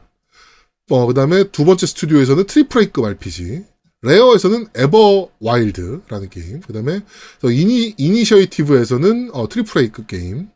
어, 0.91 1.07
그 1.07 1.15
다음에 1.15 1.45
두 1.51 1.65
번째 1.65 1.87
스튜디오에서는 1.87 2.47
triple 2.47 2.83
A급 2.83 3.05
RPG, 3.05 3.65
레어에서는 4.03 4.69
에버 4.75 5.31
와일드라는 5.41 6.31
게임, 6.31 6.61
그 6.61 6.73
다음에 6.73 7.01
이니, 7.45 7.95
이니셔이티브에서는 7.97 9.31
어, 9.33 9.49
triple 9.49 9.83
A급 9.83 10.09
게임, 10.09 10.51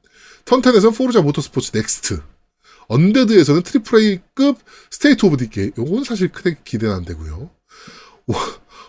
턴텐에서는 0.45 0.97
포르자 0.97 1.23
모터스포츠 1.23 1.71
넥스트, 1.77 2.21
언데드에서는 2.89 3.63
triple 3.63 3.99
A급 4.01 4.59
스테이트 4.91 5.25
오브 5.25 5.37
디 5.37 5.51
게임, 5.51 5.71
요건 5.79 6.03
사실 6.03 6.33
크게 6.33 6.57
기대는 6.65 6.95
안 6.95 7.05
되고요. 7.05 7.51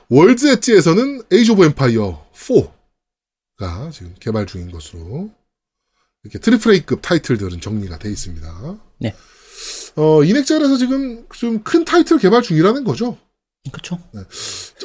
월드 0.10 0.48
엣지에서는 0.48 1.24
에이지 1.32 1.52
오브 1.52 1.64
엠파이어 1.64 2.26
4가 2.34 3.92
지금 3.92 4.16
개발 4.20 4.48
중인 4.48 4.72
것으로 4.72 5.30
이렇게 6.24 6.40
triple 6.40 6.74
A급 6.74 7.02
타이틀들은 7.04 7.62
정리가 7.62 8.00
돼 8.00 8.10
있습니다. 8.10 8.80
네. 9.00 9.16
어, 9.96 10.24
인엑자일에서 10.24 10.78
지금 10.78 11.26
좀 11.34 11.64
큰 11.64 11.86
타이틀 11.86 12.18
개발 12.18 12.42
중이라는 12.42 12.84
거죠. 12.84 13.18
그렇죠. 13.72 13.98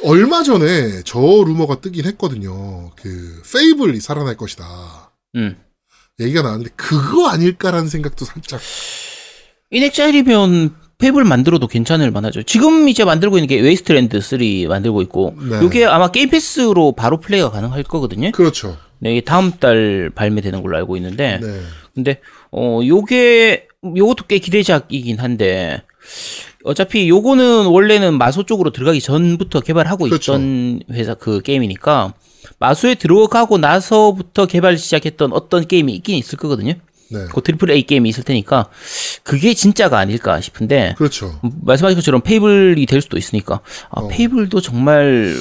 얼마 0.03 0.41
전에 0.41 1.03
저 1.05 1.19
루머가 1.19 1.81
뜨긴 1.81 2.05
했거든요. 2.05 2.89
그 2.95 3.41
페이블이 3.53 3.99
살아날 3.99 4.35
것이다. 4.37 5.11
음. 5.35 5.55
얘기가 6.19 6.41
나왔는데 6.41 6.71
그거 6.75 7.27
아닐까라는 7.29 7.89
생각도 7.89 8.25
살짝. 8.25 8.59
인엑자일이면 9.69 10.75
페이블 10.97 11.23
만들어도 11.25 11.67
괜찮을 11.67 12.11
만하죠. 12.11 12.43
지금 12.43 12.87
이제 12.89 13.03
만들고 13.05 13.37
있는 13.37 13.47
게 13.47 13.59
웨이스트랜드 13.59 14.19
3 14.21 14.39
만들고 14.67 15.01
있고 15.03 15.35
네. 15.39 15.59
이게 15.65 15.85
아마 15.85 16.09
게임 16.11 16.29
패스로 16.29 16.93
바로 16.93 17.19
플레이가 17.19 17.49
가능할 17.51 17.83
거거든요. 17.83 18.31
그렇죠. 18.31 18.77
네, 18.99 19.13
이게 19.13 19.21
다음 19.21 19.51
달 19.59 20.11
발매되는 20.13 20.61
걸로 20.61 20.77
알고 20.77 20.97
있는데 20.97 21.39
네. 21.41 21.61
근데 21.95 22.19
어 22.51 22.81
요게 22.85 23.67
요것도 23.83 24.25
꽤 24.27 24.37
기대작이긴 24.37 25.19
한데 25.19 25.81
어차피 26.63 27.09
요거는 27.09 27.65
원래는 27.65 28.17
마소 28.17 28.43
쪽으로 28.43 28.71
들어가기 28.71 29.01
전부터 29.01 29.61
개발하고 29.61 30.05
그렇죠. 30.05 30.33
있던 30.33 30.81
회사 30.91 31.15
그 31.15 31.41
게임이니까 31.41 32.13
마소에 32.59 32.95
들어가고 32.95 33.57
나서부터 33.57 34.45
개발 34.45 34.77
시작했던 34.77 35.33
어떤 35.33 35.67
게임이 35.67 35.93
있긴 35.95 36.15
있을 36.17 36.37
거거든요. 36.37 36.73
네. 37.09 37.25
그 37.33 37.41
triple 37.41 37.71
A 37.71 37.81
게임이 37.83 38.07
있을 38.09 38.23
테니까 38.23 38.69
그게 39.23 39.53
진짜가 39.53 39.97
아닐까 39.97 40.39
싶은데 40.39 40.93
그렇죠. 40.97 41.39
음, 41.43 41.51
말씀하신 41.63 41.95
것처럼 41.97 42.21
페이블이 42.21 42.85
될 42.85 43.01
수도 43.01 43.17
있으니까 43.17 43.61
아, 43.89 44.01
어. 44.01 44.07
페이블도 44.07 44.61
정말 44.61 45.35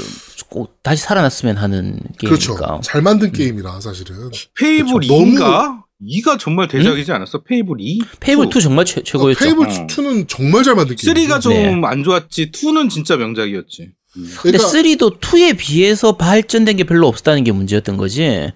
꼭 0.49 0.82
다시 0.82 1.02
살아났으면 1.02 1.59
하는 1.59 2.00
그렇죠. 2.18 2.54
게임이니까 2.54 2.80
잘 2.82 3.02
만든 3.02 3.30
게임이라 3.32 3.80
사실은. 3.80 4.30
페이블 4.59 4.94
그렇죠. 4.94 5.14
2인가? 5.14 5.82
2가 6.02 6.38
정말 6.38 6.69
대작이지 6.69 7.12
않았어? 7.12 7.42
페이블 7.42 7.76
2? 7.78 8.00
페이블 8.21 8.47
2 8.47 8.61
정말 8.61 8.85
최, 8.85 9.02
최고였죠. 9.02 9.38
페이블 9.45 9.66
어. 9.66 9.87
2는 9.87 10.26
정말 10.28 10.62
잘 10.64 10.75
만든 10.75 10.97
게임. 10.97 11.14
3가 11.14 11.40
좀 11.40 11.52
네. 11.52 11.80
안 11.85 12.02
좋았지 12.02 12.50
2는 12.52 12.88
진짜 12.90 13.16
명작이었지. 13.16 13.90
근데 14.12 14.30
그러니까 14.59 14.64
3도 14.69 15.21
2에 15.21 15.57
비해서 15.57 16.16
발전된 16.16 16.76
게 16.76 16.85
별로 16.85 17.07
없었다는 17.07 17.45
게 17.45 17.52
문제였던 17.52 17.97
거지. 17.97 18.50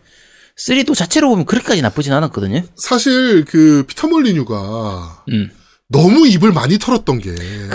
3도 0.59 0.95
자체로 0.95 1.29
보면 1.29 1.45
그렇게까지 1.47 1.83
나쁘진 1.83 2.13
않았거든요. 2.13 2.63
사실 2.77 3.45
그 3.45 3.85
피터 3.87 4.09
몰리뉴가 4.09 5.25
음, 5.31 5.51
너무 5.89 6.27
입을 6.27 6.53
많이 6.53 6.79
털었던 6.79 7.21
게 7.21 7.31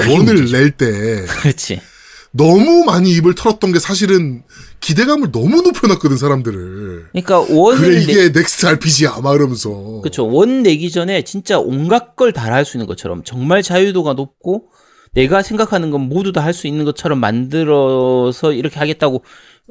one을 0.09 0.33
문제죠. 0.35 0.57
낼 0.57 0.71
때 0.71 1.25
그렇지. 1.41 1.79
너무 2.31 2.83
많이 2.85 3.11
입을 3.15 3.33
털었던 3.35 3.71
게 3.71 3.79
사실은 3.79 4.43
기대감을 4.81 5.31
너무 5.31 5.61
높여놨거든 5.61 6.17
사람들을. 6.17 7.07
그러니까 7.11 7.39
one을 7.39 7.79
그래 7.81 7.95
내, 7.95 8.01
이게 8.03 8.29
next 8.29 8.65
RPG야 8.67 9.19
막 9.21 9.35
이러면서. 9.35 10.01
그렇죠. 10.01 10.27
one 10.27 10.61
내기 10.63 10.91
전에 10.91 11.23
진짜 11.23 11.59
온갖 11.59 12.15
걸 12.15 12.31
다 12.31 12.43
할 12.43 12.65
수 12.65 12.77
있는 12.77 12.85
것처럼 12.87 13.23
정말 13.23 13.63
자유도가 13.63 14.13
높고 14.13 14.69
내가 15.13 15.41
생각하는 15.41 15.89
건 15.91 16.01
모두 16.01 16.31
다 16.31 16.41
할 16.41 16.53
수 16.53 16.67
있는 16.67 16.85
것처럼 16.85 17.19
만들어서 17.19 18.53
이렇게 18.53 18.77
하겠다고 18.77 19.23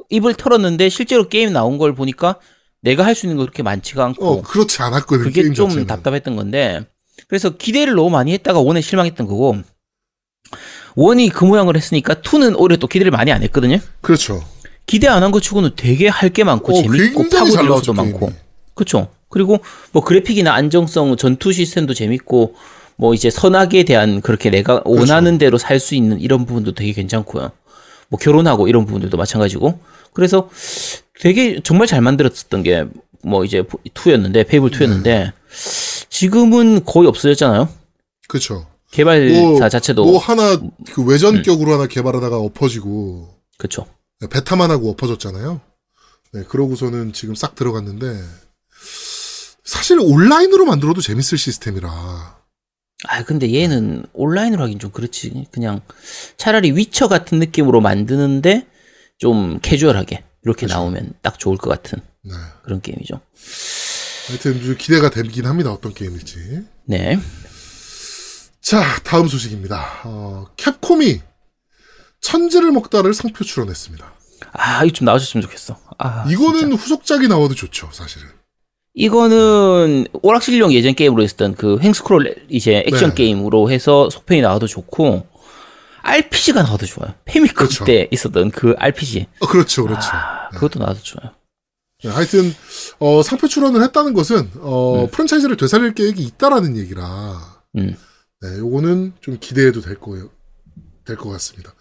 입을 0.09 0.33
털었는데 0.33 0.89
실제로 0.89 1.29
게임 1.29 1.53
나온 1.53 1.77
걸 1.77 1.95
보니까 1.95 2.39
내가 2.81 3.05
할 3.05 3.15
수 3.15 3.25
있는 3.25 3.37
거 3.37 3.43
그렇게 3.43 3.63
많지가 3.63 4.03
않고 4.05 4.25
어 4.25 4.41
그렇지 4.41 4.81
않았거든 4.81 5.23
그게 5.23 5.43
좀 5.53 5.69
자체는. 5.69 5.87
답답했던 5.87 6.35
건데 6.35 6.85
그래서 7.29 7.49
기대를 7.51 7.95
너무 7.95 8.09
많이 8.09 8.33
했다가 8.33 8.59
원에 8.59 8.81
실망했던 8.81 9.27
거고 9.27 9.57
원이 10.95 11.29
그 11.29 11.45
모양을 11.45 11.75
했으니까 11.77 12.15
투는 12.21 12.55
오히려 12.55 12.77
또 12.77 12.87
기대를 12.87 13.11
많이 13.11 13.31
안 13.31 13.43
했거든요. 13.43 13.77
그렇죠. 14.01 14.43
기대 14.85 15.07
안 15.07 15.21
한 15.23 15.31
것 15.31 15.41
치고는 15.43 15.71
되게 15.75 16.07
할 16.07 16.29
게 16.31 16.43
많고 16.43 16.77
어, 16.79 16.81
재밌고 16.81 17.29
파고들 17.29 17.55
나왔죠, 17.55 17.67
요소도 17.67 17.93
많고. 17.93 18.31
그렇죠. 18.73 19.09
그리고 19.29 19.59
뭐 19.91 20.03
그래픽이나 20.03 20.53
안정성, 20.53 21.15
전투 21.17 21.51
시스템도 21.51 21.93
재밌고 21.93 22.55
뭐 22.95 23.13
이제 23.13 23.29
선악에 23.29 23.83
대한 23.83 24.21
그렇게 24.21 24.49
내가 24.49 24.81
그렇죠. 24.81 24.99
원하는 24.99 25.37
대로 25.37 25.57
살 25.57 25.79
수 25.79 25.95
있는 25.95 26.19
이런 26.19 26.45
부분도 26.45 26.73
되게 26.73 26.91
괜찮고요. 26.93 27.51
뭐 28.09 28.19
결혼하고 28.19 28.67
이런 28.67 28.85
부분들도 28.85 29.15
마찬가지고 29.15 29.79
그래서 30.13 30.49
되게 31.19 31.59
정말 31.63 31.87
잘 31.87 32.01
만들었었던 32.01 32.63
게 32.63 32.85
뭐 33.21 33.43
이제 33.43 33.63
2였는데 33.63 34.47
페이블 34.47 34.69
2였는데 34.71 35.03
네. 35.03 35.33
지금은 36.09 36.85
거의 36.85 37.07
없어졌잖아요. 37.09 37.67
그렇죠. 38.29 38.65
개발사 38.91 39.39
뭐, 39.39 39.69
자체도 39.69 40.05
뭐 40.05 40.17
하나 40.17 40.59
그 40.93 41.03
외전격으로 41.03 41.71
음. 41.71 41.73
하나 41.75 41.87
개발하다가 41.87 42.37
엎어지고 42.37 43.33
그렇죠. 43.57 43.85
베타만 44.29 44.71
하고 44.71 44.89
엎어졌잖아요. 44.91 45.61
네, 46.33 46.43
그러고서는 46.47 47.13
지금 47.13 47.35
싹 47.35 47.55
들어갔는데 47.55 48.19
사실 49.63 49.99
온라인으로 49.99 50.65
만들어도 50.65 51.01
재밌을 51.01 51.37
시스템이라. 51.37 52.39
아 53.07 53.23
근데 53.23 53.53
얘는 53.53 54.05
온라인으로 54.13 54.63
하긴 54.63 54.79
좀 54.79 54.91
그렇지. 54.91 55.47
그냥 55.51 55.81
차라리 56.37 56.71
위쳐 56.71 57.07
같은 57.07 57.39
느낌으로 57.39 57.79
만드는데 57.81 58.67
좀 59.17 59.59
캐주얼하게 59.61 60.23
이렇게 60.43 60.65
그렇죠. 60.65 60.73
나오면 60.73 61.13
딱 61.21 61.39
좋을 61.39 61.57
것 61.57 61.69
같은 61.69 61.99
네. 62.23 62.31
그런 62.63 62.81
게임이죠. 62.81 63.21
하여튼 64.27 64.61
좀 64.61 64.75
기대가 64.77 65.09
되긴 65.09 65.45
합니다. 65.45 65.71
어떤 65.71 65.93
게임일지. 65.93 66.63
네. 66.85 67.19
자, 68.61 68.83
다음 69.03 69.27
소식입니다. 69.27 70.01
어, 70.03 70.45
캡콤이 70.57 71.21
천지를 72.21 72.71
먹다를 72.71 73.13
상표 73.13 73.43
출원했습니다. 73.43 74.13
아 74.51 74.83
이거 74.83 74.93
좀 74.93 75.05
나와줬으면 75.05 75.41
좋겠어. 75.43 75.77
아 75.97 76.25
이거는 76.29 76.59
진짜. 76.61 76.75
후속작이 76.75 77.27
나와도 77.27 77.55
좋죠, 77.55 77.89
사실은. 77.91 78.27
이거는 78.93 80.07
오락실용 80.21 80.73
예전 80.73 80.93
게임으로 80.95 81.23
했었던 81.23 81.55
그 81.55 81.77
횡스크롤 81.81 82.47
이제 82.49 82.83
액션 82.87 83.09
네. 83.09 83.15
게임으로 83.15 83.69
해서 83.71 84.09
속편이 84.09 84.41
나와도 84.41 84.67
좋고 84.67 85.27
RPG가 86.01 86.63
나와도 86.63 86.85
좋아요. 86.85 87.13
페미컴 87.25 87.55
그렇죠. 87.55 87.85
때 87.85 88.07
있었던 88.11 88.51
그 88.51 88.73
RPG. 88.77 89.27
어, 89.39 89.47
그렇죠, 89.47 89.83
그렇죠. 89.83 90.09
아, 90.11 90.49
그것도 90.49 90.79
나와도 90.79 90.99
좋아요. 91.01 91.31
네, 92.03 92.09
하여튼 92.09 92.53
어, 92.99 93.21
상표 93.21 93.47
출원을 93.47 93.83
했다는 93.83 94.13
것은 94.13 94.49
어, 94.59 95.03
음. 95.03 95.11
프랜차이즈를 95.11 95.57
되살릴 95.57 95.93
계획이 95.93 96.23
있다라는 96.23 96.77
얘기라. 96.77 97.61
음. 97.77 97.95
네, 98.41 98.57
요거는 98.57 99.13
좀 99.21 99.37
기대해도 99.39 99.81
될 99.81 99.99
거예요. 99.99 100.29
될 101.05 101.17
것 101.17 101.29
같습니다. 101.31 101.73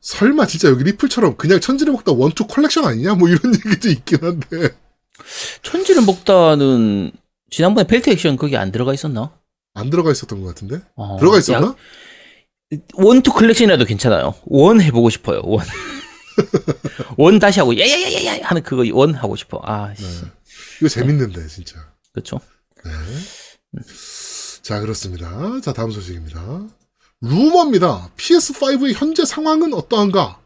설마 0.00 0.46
진짜 0.46 0.68
여기 0.68 0.84
리플처럼 0.84 1.36
그냥 1.36 1.58
천지를 1.60 1.92
먹다 1.92 2.12
one 2.12 2.29
two 2.29 2.46
컬렉션 2.46 2.84
아니냐? 2.84 3.14
뭐 3.16 3.28
이런 3.28 3.40
얘기도 3.66 3.88
있긴 3.88 4.18
한데. 4.22 4.76
천지를 5.62 6.02
먹다는 6.02 7.10
지난번에 7.50 7.86
벨트 7.86 8.10
액션 8.10 8.36
거기 8.36 8.56
안 8.56 8.70
들어가 8.70 8.94
있었나? 8.94 9.36
안 9.74 9.90
들어가 9.90 10.12
있었던 10.12 10.40
것 10.40 10.48
같은데? 10.48 10.80
어, 10.94 11.16
들어가 11.18 11.38
있었나? 11.38 11.74
one 12.94 13.13
two 13.13 13.32
컬렉션이라도 13.32 13.84
괜찮아요. 13.84 14.34
one 14.44 14.80
해보고 14.80 15.10
싶어요. 15.10 15.40
one. 15.44 15.66
one 17.18 17.38
다시 17.38 17.58
하고 17.60 17.76
야야야야야 17.78 18.44
하는 18.44 18.62
그거 18.62 18.84
one 18.92 19.14
하고 19.14 19.36
싶어. 19.36 19.60
아, 19.64 19.92
씨. 19.94 20.02
네. 20.02 20.28
이거 20.80 20.88
재밌는데, 20.88 21.46
진짜. 21.48 21.76
그렇죠. 22.12 22.40
네. 22.84 23.82
자, 24.66 24.80
그렇습니다. 24.80 25.60
자, 25.60 25.72
다음 25.72 25.92
소식입니다. 25.92 26.66
루머입니다. 27.20 28.10
PS5의 28.16 28.94
현재 28.94 29.24
상황은 29.24 29.72
어떠한가? 29.72 30.40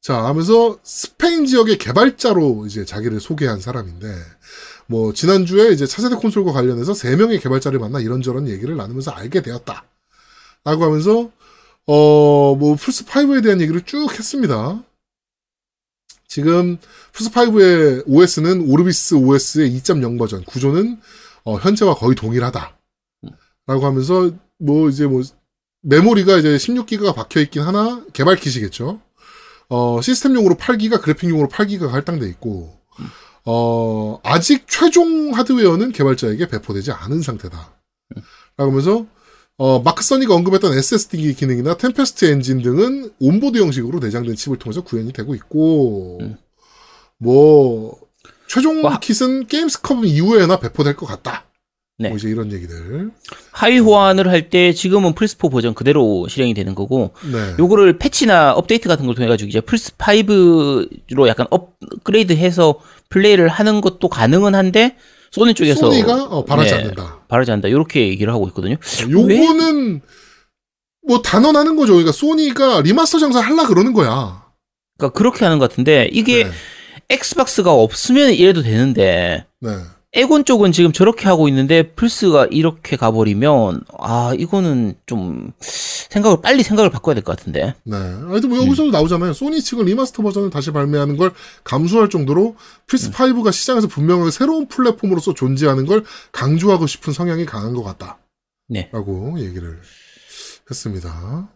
자, 0.00 0.24
하면서 0.24 0.80
스페인 0.82 1.46
지역의 1.46 1.78
개발자로 1.78 2.66
이제 2.66 2.84
자기를 2.84 3.20
소개한 3.20 3.60
사람인데, 3.60 4.08
뭐, 4.86 5.12
지난주에 5.12 5.70
이제 5.70 5.86
차세대 5.86 6.16
콘솔과 6.16 6.50
관련해서 6.50 6.92
3명의 6.92 7.40
개발자를 7.40 7.78
만나 7.78 8.00
이런저런 8.00 8.48
얘기를 8.48 8.76
나누면서 8.76 9.12
알게 9.12 9.42
되었다. 9.42 9.84
라고 10.64 10.82
하면서, 10.82 11.30
어, 11.86 12.56
뭐, 12.56 12.74
플스5에 12.74 13.44
대한 13.44 13.60
얘기를 13.60 13.80
쭉 13.82 14.12
했습니다. 14.12 14.82
지금 16.26 16.78
플스5의 17.12 18.02
OS는 18.08 18.62
오르비스 18.68 19.14
OS의 19.14 19.70
2.0 19.70 20.18
버전, 20.18 20.42
구조는 20.42 21.00
어, 21.44 21.58
현재와 21.58 21.94
거의 21.94 22.16
동일하다. 22.16 22.76
라고 23.66 23.86
하면서, 23.86 24.30
뭐, 24.58 24.88
이제 24.88 25.06
뭐, 25.06 25.22
메모리가 25.82 26.38
이제 26.38 26.56
16기가가 26.56 27.14
박혀 27.14 27.40
있긴 27.40 27.62
하나, 27.62 28.04
개발 28.12 28.36
kit이겠죠. 28.36 29.00
어, 29.68 30.00
시스템용으로 30.00 30.56
8기가, 30.56 31.00
그래픽용으로 31.00 31.48
8기가가 31.48 31.90
할당돼 31.90 32.28
있고, 32.28 32.78
어, 33.44 34.20
아직 34.22 34.66
최종 34.68 35.34
하드웨어는 35.34 35.92
개발자에게 35.92 36.48
배포되지 36.48 36.92
않은 36.92 37.22
상태다. 37.22 37.74
라고 38.56 38.70
하면서, 38.70 39.06
어, 39.56 39.80
마크 39.80 40.02
써니가 40.02 40.34
언급했던 40.34 40.76
SSD 40.76 41.34
기능이나 41.34 41.76
템페스트 41.76 42.24
엔진 42.24 42.62
등은 42.62 43.12
onboard 43.20 43.58
형식으로 43.58 44.00
내장된 44.00 44.34
칩을 44.34 44.58
통해서 44.58 44.82
구현이 44.82 45.12
되고 45.12 45.34
있고, 45.34 46.18
음. 46.22 46.36
뭐, 47.18 47.98
최종 48.48 48.84
와. 48.84 48.98
kit은 48.98 49.46
게임스컵 49.46 50.04
이후에나 50.04 50.58
배포될 50.58 50.96
것 50.96 51.06
같다. 51.06 51.46
네. 51.98 52.08
뭐 52.08 52.16
이제 52.18 52.28
이런 52.28 52.50
얘기들. 52.52 53.10
하위 53.52 53.78
호환을 53.78 54.28
할 54.28 54.50
때 54.50 54.72
지금은 54.72 55.14
플스4 55.14 55.50
버전 55.50 55.74
그대로 55.74 56.26
실행이 56.28 56.52
되는 56.54 56.74
거고 56.74 57.12
네. 57.30 57.54
요거를 57.58 57.98
패치나 57.98 58.52
업데이트 58.54 58.88
같은 58.88 59.06
걸 59.06 59.14
통해 59.14 59.28
가지고 59.28 59.48
이제 59.48 59.60
플스5로 59.60 61.28
약간 61.28 61.46
업그레이드 61.50 62.32
해서 62.34 62.80
플레이를 63.10 63.48
하는 63.48 63.80
것도 63.80 64.08
가능은 64.08 64.54
한데 64.54 64.96
소니 65.30 65.54
쪽에서 65.54 65.90
소니가 65.90 66.24
어, 66.24 66.44
바라지 66.44 66.70
네, 66.70 66.76
않는다. 66.80 67.20
바라지 67.28 67.50
않는다. 67.52 67.68
이렇게 67.68 68.08
얘기를 68.08 68.32
하고 68.32 68.46
있거든요. 68.48 68.76
요거는 69.10 70.00
뭐 71.06 71.22
단언하는 71.22 71.76
거죠. 71.76 71.92
그러니까 71.94 72.12
소니가 72.12 72.80
remaster 72.82 73.18
장사 73.18 73.40
할라 73.40 73.66
그러는 73.66 73.92
거야. 73.92 74.44
그러니까 74.98 75.16
그렇게 75.18 75.44
하는 75.44 75.58
것 75.58 75.68
같은데 75.70 76.08
이게 76.12 76.44
네. 76.44 76.50
엑스박스가 77.10 77.72
없으면 77.72 78.32
이래도 78.32 78.62
되는데 78.62 79.44
네. 79.60 79.70
엑원 80.16 80.44
쪽은 80.44 80.70
지금 80.70 80.92
저렇게 80.92 81.26
하고 81.26 81.48
있는데 81.48 81.82
플스가 81.94 82.46
이렇게 82.52 82.96
가버리면 82.96 83.80
아 83.98 84.32
이거는 84.38 84.94
좀 85.06 85.52
생각을 85.58 86.40
빨리 86.40 86.62
생각을 86.62 86.88
바꿔야 86.90 87.14
될 87.16 87.24
것 87.24 87.36
같은데 87.36 87.74
네. 87.82 87.96
하여튼 87.96 88.48
뭐 88.50 88.58
여기서도 88.58 88.92
나오잖아요. 88.92 89.32
소니 89.32 89.60
측은 89.60 89.86
remaster 89.86 90.22
버전을 90.22 90.50
다시 90.50 90.70
발매하는 90.70 91.16
걸 91.16 91.32
감수할 91.64 92.10
정도로 92.10 92.54
플스 92.86 93.10
5가 93.10 93.50
시장에서 93.52 93.88
분명하게 93.88 94.30
새로운 94.30 94.68
플랫폼으로서 94.68 95.34
존재하는 95.34 95.84
걸 95.84 96.04
강조하고 96.30 96.86
싶은 96.86 97.12
성향이 97.12 97.44
강한 97.44 97.74
것 97.74 97.82
같다. 97.82 98.18
네. 98.68 98.90
라고 98.92 99.34
얘기를 99.40 99.80
했습니다. 100.70 101.48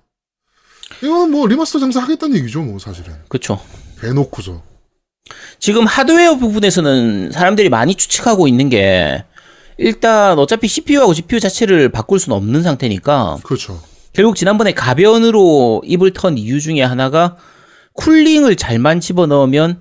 이건 1.02 1.30
뭐 1.30 1.46
remaster 1.46 1.78
장사 1.78 2.00
하겠다는 2.00 2.36
얘기죠, 2.38 2.62
뭐 2.62 2.78
사실은. 2.80 3.14
그렇죠. 3.28 3.60
대놓고서. 4.00 4.62
지금 5.58 5.86
하드웨어 5.86 6.36
부분에서는 6.36 7.32
사람들이 7.32 7.68
많이 7.68 7.94
추측하고 7.94 8.48
있는 8.48 8.68
게 8.68 9.24
일단 9.76 10.38
어차피 10.38 10.66
CPU하고 10.68 11.14
GPU 11.14 11.40
자체를 11.40 11.90
바꿀 11.90 12.18
수는 12.18 12.36
없는 12.36 12.62
상태니까 12.62 13.38
그렇죠. 13.42 13.80
결국 14.12 14.36
지난번에 14.36 14.72
가변으로 14.72 15.82
입을 15.84 16.12
턴 16.12 16.36
이유 16.38 16.60
중에 16.60 16.82
하나가 16.82 17.36
cooling을 17.94 18.56
잘만 18.56 19.00
집어넣으면 19.00 19.80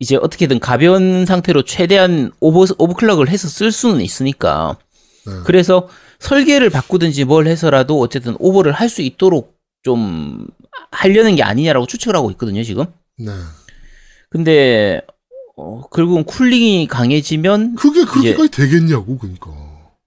이제 0.00 0.16
어떻게든 0.16 0.60
가변 0.60 1.26
상태로 1.26 1.62
최대한 1.64 2.30
over 2.40 2.66
overclock을 2.78 3.28
해서 3.28 3.48
쓸 3.48 3.72
수는 3.72 4.00
있으니까 4.00 4.76
네. 5.26 5.32
그래서 5.44 5.88
설계를 6.18 6.70
바꾸든지 6.70 7.24
뭘 7.24 7.46
해서라도 7.46 8.00
어쨌든 8.00 8.36
오버를 8.38 8.72
할 8.72 8.88
수 8.88 9.02
있도록 9.02 9.56
좀 9.82 10.46
하려는 10.90 11.36
게 11.36 11.42
아니냐라고 11.42 11.86
추측을 11.86 12.14
하고 12.16 12.30
있거든요 12.32 12.62
지금. 12.62 12.84
네. 13.18 13.30
근데 14.30 15.00
어, 15.56 15.82
결국은 15.88 16.24
cooling이 16.24 16.86
강해지면 16.86 17.74
그게 17.74 18.04
그렇게까지 18.04 18.50
되겠냐고 18.50 19.18
그러니까. 19.18 19.50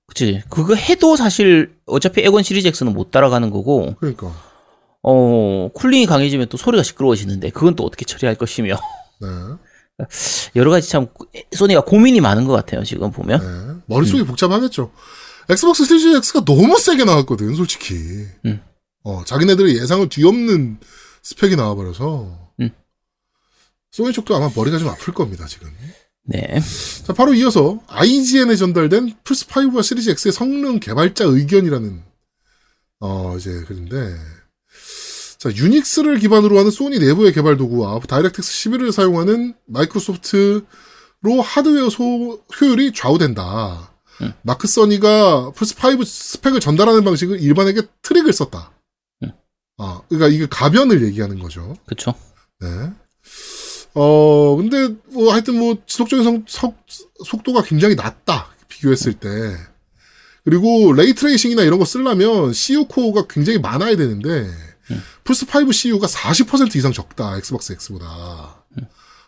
그치 0.07 0.41
그거 0.49 0.75
해도 0.75 1.15
사실 1.15 1.73
어차피 1.85 2.21
엑박 2.21 2.43
시리즈 2.43 2.67
X는 2.67 2.93
못 2.93 3.11
따라가는 3.11 3.49
거고 3.49 3.95
그러니까. 3.99 4.33
어 5.03 5.69
cooling이 5.73 6.05
강해지면 6.05 6.47
또 6.49 6.57
소리가 6.57 6.83
시끄러워지는데 6.83 7.49
그건 7.49 7.75
또 7.75 7.83
어떻게 7.85 8.05
처리할 8.05 8.35
것이며 8.35 8.77
네. 9.21 9.27
여러 10.55 10.71
가지 10.71 10.89
참 10.89 11.07
소니가 11.51 11.81
고민이 11.81 12.21
많은 12.21 12.45
것 12.45 12.53
같아요 12.53 12.83
지금 12.83 13.11
보면 13.11 13.39
네. 13.39 13.81
머릿속이 13.87 14.23
복잡하겠죠. 14.23 14.91
엑스박스 15.49 15.85
시리즈 15.85 16.15
X가 16.15 16.45
너무 16.45 16.77
세게 16.79 17.03
나왔거든, 17.03 17.55
솔직히. 17.55 17.95
음. 18.45 18.61
어, 19.03 19.23
자기네들의 19.25 19.75
예상을 19.75 20.07
뒤엎는 20.09 20.79
스펙이 21.23 21.55
나와버려서. 21.55 22.50
음. 23.91 24.03
소니 24.03 24.13
쪽도 24.13 24.35
아마 24.35 24.49
머리가 24.55 24.77
좀 24.77 24.89
아플 24.89 25.13
겁니다, 25.13 25.45
지금. 25.45 25.69
네 26.23 26.61
자, 27.05 27.13
바로 27.13 27.33
이어서 27.33 27.79
IGN에 27.87 28.55
전달된 28.55 29.15
플스5와 29.23 29.83
시리즈 29.83 30.09
X의 30.09 30.31
성능 30.31 30.79
개발자 30.79 31.25
의견이라는, 31.25 32.01
어, 33.01 33.35
이제, 33.37 33.51
글인데. 33.67 34.15
자, 35.39 35.49
유닉스를 35.49 36.19
기반으로 36.19 36.59
하는 36.59 36.69
소니 36.69 36.99
내부의 36.99 37.33
개발 37.33 37.57
도구와 37.57 37.99
다이렉트X 38.01 38.69
11을 38.69 38.91
사용하는 38.91 39.55
마이크로소프트로 39.65 41.41
하드웨어 41.43 41.89
소, 41.89 42.43
효율이 42.61 42.93
좌우된다. 42.93 43.91
음. 44.21 44.33
마크 44.43 44.67
써니가 44.67 45.51
플스5 45.55 46.05
스펙을 46.05 46.59
전달하는 46.59 47.03
방식을 47.03 47.41
일반에게 47.41 47.81
트릭을 48.03 48.31
썼다. 48.33 48.71
음. 49.23 49.31
아, 49.79 50.01
그러니까 50.09 50.27
이게 50.27 50.45
가변을 50.45 51.03
얘기하는 51.07 51.39
거죠. 51.39 51.75
그쵸 51.87 52.13
네. 52.59 52.91
어, 53.93 54.55
근데, 54.57 54.95
뭐, 55.07 55.33
하여튼 55.33 55.57
뭐, 55.57 55.77
지속적인 55.85 56.23
성, 56.23 56.43
속, 56.47 56.75
속도가 57.25 57.63
굉장히 57.63 57.95
낮다. 57.95 58.47
비교했을 58.67 59.13
때. 59.13 59.29
그리고, 60.43 60.93
ray 60.93 61.10
tracing이나 61.10 61.63
이런 61.63 61.77
거 61.79 61.85
쓰려면, 61.85 62.53
CU 62.53 62.85
코어가 62.85 63.27
굉장히 63.27 63.59
많아야 63.59 63.95
되는데, 63.95 64.47
플스5 65.23 65.71
CU가 65.71 66.07
40% 66.07 66.75
이상 66.75 66.91
적다. 66.91 67.37
엑스박스 67.37 67.73
X보다. 67.73 68.63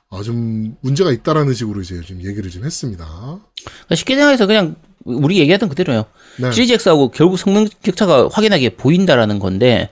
아, 0.09 0.21
좀, 0.23 0.75
문제가 0.81 1.11
있다라는 1.11 1.53
식으로 1.53 1.81
이제 1.81 2.01
좀 2.01 2.23
얘기를 2.23 2.49
좀 2.49 2.63
했습니다. 2.63 3.05
그러니까 3.05 3.95
쉽게 3.95 4.15
생각해서 4.15 4.45
그냥 4.45 4.75
우리 5.05 5.39
얘기하던 5.39 5.69
그대로요 5.69 6.05
네. 6.37 6.51
시리즈 6.51 6.73
X하고 6.73 7.11
결국 7.11 7.37
성능 7.37 7.67
격차가 7.81 8.29
확연하게 8.31 8.75
보인다라는 8.75 9.39
건데 9.39 9.89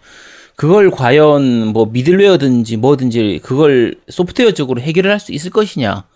그걸 0.61 0.91
과연 0.91 1.69
뭐 1.69 1.87
미들웨어든지 1.87 2.77
뭐든지 2.77 3.39
그걸 3.41 3.99
소프트웨어적으로 4.11 4.79
해결을 4.79 5.09
할 5.09 5.19
수 5.19 5.31
있을 5.31 5.49
것이냐. 5.49 6.07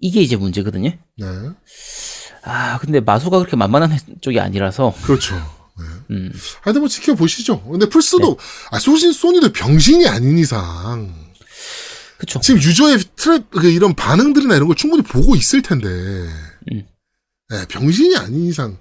이게 0.00 0.20
이제 0.20 0.34
문제거든요. 0.34 0.90
네. 0.90 1.26
아 2.42 2.78
근데 2.78 2.98
마소가 2.98 3.38
그렇게 3.38 3.54
만만한 3.54 3.96
쪽이 4.20 4.40
아니라서. 4.40 4.92
그렇죠. 5.02 5.36
음. 6.10 6.32
하여튼 6.62 6.80
뭐 6.80 6.88
지켜보시죠. 6.88 7.62
근데 7.62 7.88
플스도, 7.88 8.36
아, 8.72 8.80
소신, 8.80 9.12
소니도 9.12 9.52
병신이 9.52 10.08
아닌 10.08 10.36
이상, 10.36 11.14
그쵸. 12.18 12.40
지금 12.40 12.60
유저의 12.60 12.96
트랩 13.14 13.50
그 13.50 13.70
이런 13.70 13.94
반응들이나 13.94 14.56
이런 14.56 14.66
걸 14.66 14.74
충분히 14.74 15.04
보고 15.04 15.36
있을 15.36 15.62
텐데. 15.62 15.86
음. 16.72 16.84
네, 17.50 17.66
병신이 17.68 18.16
아닌 18.16 18.46
이상. 18.46 18.78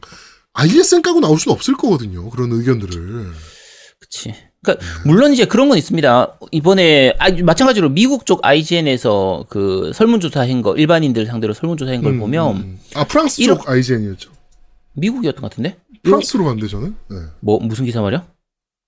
ISN 0.54 1.04
까고 1.04 1.20
나올 1.20 1.38
수는 1.38 1.54
없을 1.54 1.76
거거든요. 1.76 2.28
그런 2.32 2.52
의견들을. 2.54 3.34
그치. 4.00 4.34
그러니까 4.66 4.86
물론 5.06 5.32
이제 5.32 5.46
그런 5.46 5.70
건 5.70 5.78
있습니다. 5.78 6.38
이번에 6.52 7.16
아, 7.20 7.30
마찬가지로 7.44 7.90
미국 7.90 8.26
쪽 8.26 8.46
IGN에서 8.46 9.46
그 9.50 9.92
설문조사한 9.94 10.62
거 10.62 10.76
일반인들 10.76 11.26
상대로 11.28 11.54
설문조사한 11.54 12.02
걸 12.02 12.14
음, 12.14 12.20
보면 12.20 12.56
음. 12.56 12.80
아 12.96 13.06
프랑스 13.06 13.44
쪽 13.44 13.70
IGN이었죠 13.70 14.32
미국이었던 14.94 15.42
것 15.42 15.50
같은데? 15.52 15.78
프랑스로 16.04 16.44
봤는데 16.46 16.68
저는 16.68 16.96
네. 17.10 17.18
뭐 17.42 17.60
무슨 17.60 17.86
기사 17.86 18.02
말이야? 18.02 18.26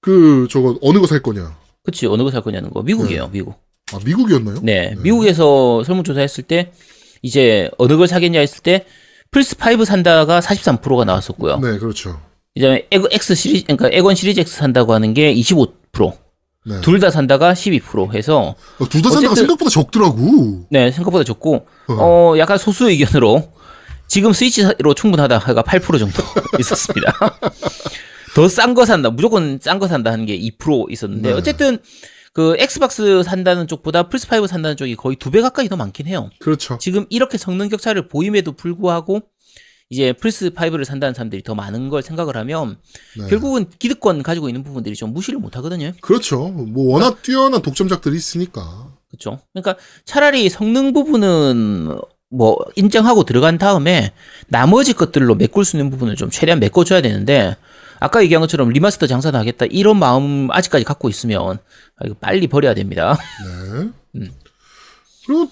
그 0.02 0.48
저거 0.50 0.78
어느 0.82 1.00
거 1.00 1.06
살 1.08 1.22
거냐 1.22 1.56
그치 1.84 2.06
어느 2.08 2.24
거 2.24 2.30
살 2.32 2.42
거냐는 2.42 2.70
거 2.70 2.82
미국이에요 2.84 3.30
미국. 3.32 3.56
아 3.94 4.00
미국이었나요? 4.04 4.60
네, 4.64 4.96
미국에서 5.02 5.84
설문조사했을 5.84 6.44
때 6.44 6.72
이제 7.22 7.70
어느 7.78 7.96
걸 7.98 8.08
사겠냐 8.08 8.40
했을 8.40 8.62
때 8.62 8.86
플스 9.32 9.56
5 9.56 9.84
산다가 9.86 10.40
43%가 10.40 11.04
나왔었고요. 11.06 11.60
네 11.60 11.78
그렇죠 11.80 12.22
이제 12.58 12.88
에그- 12.92 13.08
X 13.14 13.36
시리즈 13.36 13.66
그러니까 13.66 13.90
에건 13.92 14.16
시리즈 14.16 14.40
X 14.42 14.58
산다고 14.58 14.94
하는 14.94 15.14
게 15.14 15.34
25%. 15.34 16.14
네. 16.66 16.82
둘다 16.82 17.12
산다가 17.12 17.54
12% 17.54 18.14
해서 18.14 18.56
어, 18.80 18.90
둘다 18.90 19.10
산다가 19.12 19.36
생각보다 19.36 19.70
적더라고 19.70 20.66
네, 20.70 20.92
생각보다 20.92 21.24
적고, 21.24 21.66
어. 21.88 21.94
어, 22.34 22.38
약간 22.38 22.58
소수 22.58 22.90
의견으로, 22.90 23.54
지금 24.08 24.34
스위치로 24.34 24.94
충분하다가 24.94 25.62
8% 25.64 26.00
정도 26.00 26.22
있었습니다. 26.60 27.14
더 28.36 28.46
싼 28.50 28.74
거 28.74 28.86
산다, 28.86 29.10
무조건 29.12 29.60
싼 29.62 29.80
거 29.80 29.88
산다 29.88 30.12
하는 30.12 30.26
게 30.26 30.38
2% 30.38 30.92
있었는데, 30.92 31.30
네. 31.30 31.36
어쨌든, 31.36 31.78
그 32.34 32.56
엑스박스 32.60 33.24
산다는 33.24 33.68
쪽보다 33.68 34.10
플스5 34.10 34.46
산다는 34.48 34.76
쪽이 34.78 34.96
거의 34.96 35.16
두 35.16 35.32
배 35.32 35.42
가까이 35.42 35.70
더 35.70 35.76
많긴 35.76 36.06
해요. 36.08 36.30
그렇죠 36.40 36.78
지금 36.80 37.06
이렇게 37.10 37.38
성능 37.38 37.70
격차를 37.70 38.10
보임에도 38.10 38.52
불구하고, 38.52 39.22
이제 39.90 40.12
플스 40.14 40.50
5를 40.50 40.84
산다는 40.84 41.14
사람들이 41.14 41.44
더 41.44 41.56
많은 41.56 41.90
걸 41.90 42.02
생각을 42.02 42.36
하면, 42.38 42.78
네. 43.18 43.28
결국은 43.28 43.68
기득권 43.80 44.22
가지고 44.24 44.50
있는 44.50 44.64
부분들이 44.64 44.96
좀 44.96 45.14
무시를 45.14 45.40
못 45.40 45.56
하거든요. 45.58 45.94
그렇죠 46.02 46.50
뭐 46.50 46.94
워낙 46.94 47.22
뛰어난 47.22 47.62
독점작들이 47.62 48.16
있으니까 48.16 48.92
그렇죠. 49.10 49.40
그러니까 49.54 49.82
차라리 50.06 50.50
성능 50.50 50.94
부분은 50.94 51.98
뭐 52.30 52.58
인정하고 52.76 53.24
들어간 53.24 53.58
다음에 53.58 54.12
나머지 54.48 54.94
것들로 54.94 55.36
메꿀 55.36 55.64
수 55.64 55.78
있는 55.78 55.90
부분을 55.90 56.16
좀 56.16 56.30
최대한 56.30 56.60
메꿔줘야 56.60 57.02
되는데 57.02 57.56
아까 58.00 58.22
얘기한 58.22 58.42
것처럼 58.42 58.70
remaster 58.70 59.08
장사도 59.08 59.38
하겠다 59.38 59.66
이런 59.68 59.98
마음 59.98 60.50
아직까지 60.52 60.84
갖고 60.84 61.10
있으면 61.10 61.58
아, 61.98 62.06
빨리 62.20 62.48
버려야 62.48 62.74
됩니다. 62.74 63.18
네. 63.46 63.90
음. 64.16 64.32
그리고 65.26 65.50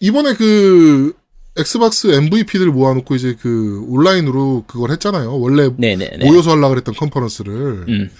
이번에 0.00 0.34
그 0.34 1.14
엑스박스 1.56 2.08
MVP들 2.08 2.66
모아놓고 2.68 3.14
이제 3.14 3.36
그 3.40 3.84
온라인으로 3.88 4.64
그걸 4.66 4.90
했잖아요. 4.92 5.38
원래 5.40 5.68
네네네. 5.76 6.24
모여서 6.26 6.50
하려고 6.52 6.70
그랬던 6.70 6.94
컨퍼런스를 6.94 7.84
음, 7.88 8.10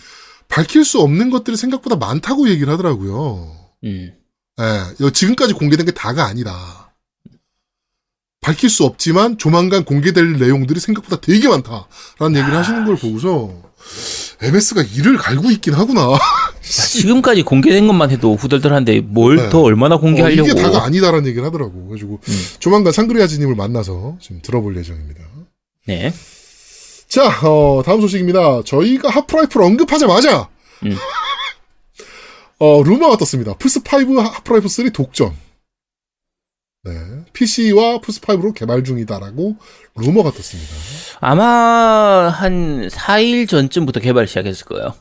밝힐 0.49 0.85
수 0.85 1.01
없는 1.01 1.31
것들이 1.31 1.57
생각보다 1.57 1.97
많다고 1.97 2.49
얘기를 2.49 2.73
하더라고요. 2.73 3.53
음, 3.85 4.13
예, 4.61 5.05
여- 5.05 5.11
지금까지 5.11 5.55
공개된 5.55 5.87
게 5.87 5.93
다가 5.93 6.25
아니다. 6.27 6.80
밝힐 8.41 8.71
수 8.71 8.85
없지만 8.85 9.37
조만간 9.37 9.85
공개될 9.85 10.39
내용들이 10.39 10.81
생각보다 10.81 11.21
되게 11.21 11.47
많다라는 11.47 12.39
얘기를 12.39 12.57
하시는 12.57 12.87
걸 12.87 12.97
보고서 12.97 13.53
MS가 14.41 14.83
이를 14.95 15.19
갈고 15.19 15.51
있긴 15.51 15.75
하구나. 15.75 16.19
지금까지 16.63 17.43
공개된 17.43 17.87
것만 17.87 18.11
해도 18.11 18.37
후덜덜한데 18.37 19.01
뭘 19.01 19.37
네. 19.37 19.49
더 19.51 19.61
얼마나 19.61 19.97
어, 19.97 20.01
공개하려고? 20.01 20.49
이게 20.49 20.61
다가 20.61 20.85
아니다라는 20.85 21.27
얘기를 21.27 21.45
하더라고. 21.45 21.87
그래가지고 21.89 22.21
조만간 22.59 22.93
상그리아지님을 22.93 23.55
만나서 23.55 24.17
지금 24.21 24.41
들어볼 24.41 24.77
예정입니다. 24.79 25.21
네. 25.87 26.15
자, 27.09 27.29
어, 27.47 27.83
다음 27.85 28.01
소식입니다. 28.01 28.63
저희가 28.65 29.11
하프라이프를 29.11 29.67
언급하자마자 29.67 30.49
음. 30.87 30.97
어, 32.59 32.83
루머가 32.83 33.17
떴습니다. 33.19 33.53
플스5 33.55 34.17
하프라이프 34.17 34.69
3 34.69 34.91
독점. 34.93 35.35
네. 36.83 36.93
PC와 37.35 38.01
플스5로 38.01 38.55
개발 38.55 38.83
중이다라고 38.85 39.57
루머가 39.97 40.31
떴습니다. 40.31 40.71
아마 41.21 42.29
한 42.31 42.89
4일 42.89 43.47
전쯤부터 43.49 44.01
개발 44.01 44.27
시작했을 44.27 44.65
거예요. 44.67 44.95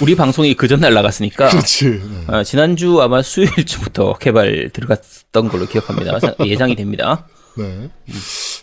우리 0.00 0.14
방송이 0.14 0.54
그 0.54 0.66
전날 0.66 0.94
나갔으니까 0.94 1.50
그렇지. 1.50 1.84
네. 1.90 2.24
아, 2.28 2.44
지난주 2.44 3.02
아마 3.02 3.20
수요일쯤부터 3.20 4.16
개발 4.18 4.70
들어갔던 4.72 5.48
걸로 5.48 5.66
기억합니다. 5.66 6.18
사- 6.20 6.34
예상이 6.46 6.74
됩니다. 6.76 7.26
네. 7.58 7.90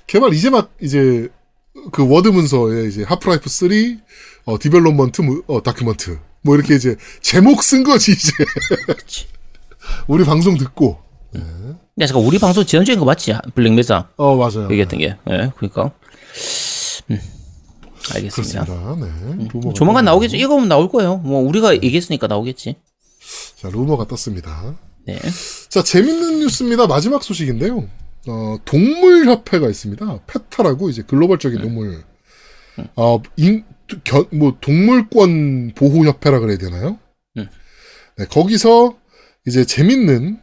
개발 0.07 0.33
이제 0.33 0.49
막 0.49 0.71
이제 0.81 1.27
그 1.91 2.07
워드 2.07 2.29
문서에 2.29 2.87
이제 2.87 3.03
하프라이프 3.03 3.47
3 3.47 3.69
어, 4.45 4.57
development 4.57 5.21
무- 5.21 5.43
어, 5.45 5.61
document 5.61 6.17
뭐 6.41 6.55
이렇게 6.55 6.73
이제 6.75 6.95
제목 7.21 7.61
쓴 7.61 7.83
거지 7.83 8.13
이제. 8.13 8.31
우리 10.07 10.23
방송 10.25 10.57
듣고. 10.57 10.99
야, 11.99 12.05
잠깐 12.07 12.23
우리 12.25 12.39
방송 12.39 12.65
지난주인 12.65 12.99
거 12.99 13.05
맞지? 13.05 13.33
블랙메사 13.53 14.09
어 14.17 14.35
맞아요. 14.35 14.65
얘기했던 14.71 14.99
게. 14.99 15.17
예, 15.29 15.51
그러니까. 15.57 15.91
알겠습니다. 18.15 18.65
그렇습니다. 18.65 18.95
네. 19.37 19.47
루머가 19.53 19.73
조만간. 19.73 20.05
나오겠죠. 20.05 20.37
이거 20.37 20.49
보면 20.49 20.67
나올 20.69 20.89
거예요. 20.89 21.17
뭐 21.17 21.41
우리가 21.41 21.75
얘기했으니까 21.75 22.27
나오겠지. 22.27 22.75
자, 23.57 23.69
루머가 23.69 24.07
떴습니다. 24.07 24.75
네. 25.05 25.19
자, 25.69 25.83
재밌는 25.83 26.39
뉴스입니다. 26.39 26.87
마지막 26.87 27.23
소식인데요. 27.23 27.87
어, 28.27 28.57
동물 28.65 29.25
협회가 29.25 29.67
있습니다. 29.69 30.21
페타라고 30.27 30.89
이제 30.89 31.03
글로벌적인 31.03 31.57
네. 31.59 31.63
동물, 31.63 32.03
어, 32.95 33.21
인, 33.37 33.63
견, 34.03 34.25
뭐, 34.31 34.57
동물권 34.61 35.73
보호 35.75 36.05
협회라 36.05 36.39
그래야 36.39 36.57
되나요? 36.57 36.97
음. 37.37 37.47
네, 38.17 38.25
거기서 38.25 38.95
이제 39.47 39.65
재밌는, 39.65 40.39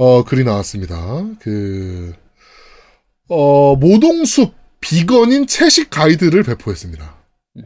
어, 0.00 0.24
글이 0.24 0.44
나왔습니다. 0.44 0.96
그, 1.40 2.14
어, 3.28 3.76
모동숲 3.76 4.54
비건인 4.80 5.46
채식 5.46 5.90
가이드를 5.90 6.42
배포했습니다. 6.42 7.16
네, 7.56 7.64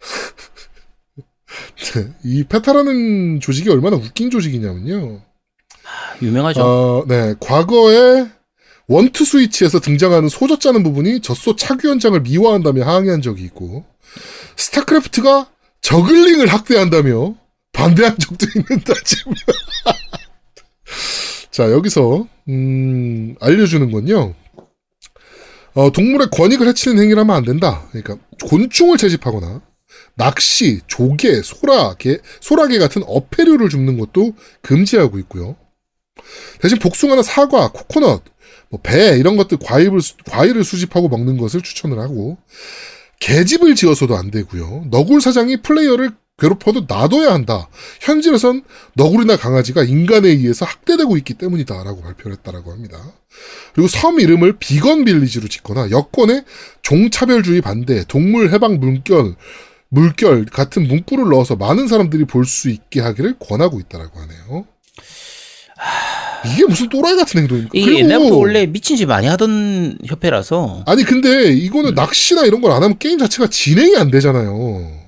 이 2.24 2.42
페타라는 2.44 3.40
조직이 3.40 3.68
얼마나 3.68 3.96
웃긴 3.96 4.30
조직이냐면요. 4.30 5.20
유명하죠. 6.22 6.64
어, 6.64 7.04
네, 7.06 7.34
과거에 7.38 8.30
원투 8.86 9.26
스위치에서 9.26 9.80
등장하는 9.80 10.30
소젖 10.30 10.62
짜는 10.62 10.82
부분이 10.84 11.20
젖소 11.20 11.56
차규 11.56 11.86
현장을 11.86 12.18
미화한다며 12.18 12.86
항의한 12.86 13.20
적이 13.20 13.44
있고, 13.44 13.84
스타크래프트가 14.56 15.50
저글링을 15.82 16.46
학대한다며 16.46 17.34
반대한 17.74 18.16
적도 18.16 18.46
있는다, 18.56 18.94
지금. 19.04 19.34
자, 21.56 21.70
여기서, 21.72 22.28
음, 22.50 23.34
알려주는 23.40 23.90
건요, 23.90 24.34
어, 25.72 25.90
동물의 25.90 26.28
권익을 26.30 26.68
해치는 26.68 27.02
행위를 27.02 27.20
하면 27.20 27.34
안 27.34 27.44
된다. 27.46 27.88
그러니까, 27.92 28.18
곤충을 28.44 28.98
채집하거나, 28.98 29.62
낚시, 30.16 30.80
조개, 30.86 31.40
소라게, 31.40 32.18
소라게 32.42 32.78
같은 32.78 33.02
어패류를 33.06 33.70
줍는 33.70 33.96
것도 33.96 34.34
금지하고 34.60 35.18
있고요. 35.20 35.56
대신 36.60 36.78
복숭아나 36.78 37.22
사과, 37.22 37.72
코코넛, 37.72 38.22
뭐 38.68 38.78
배 38.82 39.16
이런 39.18 39.38
것들 39.38 39.56
과일을 39.56 40.02
수- 40.02 40.14
과일을 40.26 40.62
수집하고 40.62 41.08
먹는 41.08 41.38
것을 41.38 41.62
추천을 41.62 41.98
하고 42.00 42.36
계집을 43.20 43.76
지어서도 43.76 44.14
안 44.14 44.30
되고요. 44.30 44.88
너굴 44.90 45.22
사장이 45.22 45.62
플레이어를 45.62 46.10
괴롭혀도 46.38 46.84
놔둬야 46.86 47.32
한다. 47.32 47.68
현실에선 48.00 48.62
너구리나 48.94 49.36
강아지가 49.36 49.84
인간에 49.84 50.28
의해서 50.28 50.66
학대되고 50.66 51.16
있기 51.18 51.34
때문이다라고 51.34 52.02
발표를 52.02 52.36
했다라고 52.36 52.72
합니다. 52.72 52.98
그리고 53.74 53.88
섬 53.88 54.20
이름을 54.20 54.58
비건 54.58 55.04
빌리지로 55.06 55.48
짓거나 55.48 55.90
여권에 55.90 56.44
종차별주의 56.82 57.60
반대, 57.62 58.04
동물 58.06 58.50
해방 58.52 58.78
물결, 58.80 59.34
물결 59.88 60.46
같은 60.46 60.86
문구를 60.86 61.28
넣어서 61.30 61.56
많은 61.56 61.88
사람들이 61.88 62.24
볼 62.26 62.44
수 62.44 62.68
있게 62.68 63.00
하기를 63.00 63.36
권하고 63.38 63.80
있다라고 63.80 64.20
하네요. 64.20 64.66
이게 66.54 66.64
무슨 66.66 66.88
또라이 66.88 67.16
같은 67.16 67.40
행동입니까? 67.40 67.72
이게 67.74 67.98
옛날부터 67.98 68.36
원래 68.36 68.66
미친 68.66 68.96
짓 68.96 69.06
많이 69.06 69.26
하던 69.26 69.98
협회라서 70.04 70.84
아니 70.86 71.02
근데 71.04 71.50
이거는 71.52 71.90
음. 71.90 71.94
낚시나 71.94 72.44
이런 72.44 72.60
걸 72.60 72.72
안 72.72 72.82
하면 72.82 72.98
게임 72.98 73.18
자체가 73.18 73.48
진행이 73.48 73.96
안 73.96 74.10
되잖아요. 74.10 75.05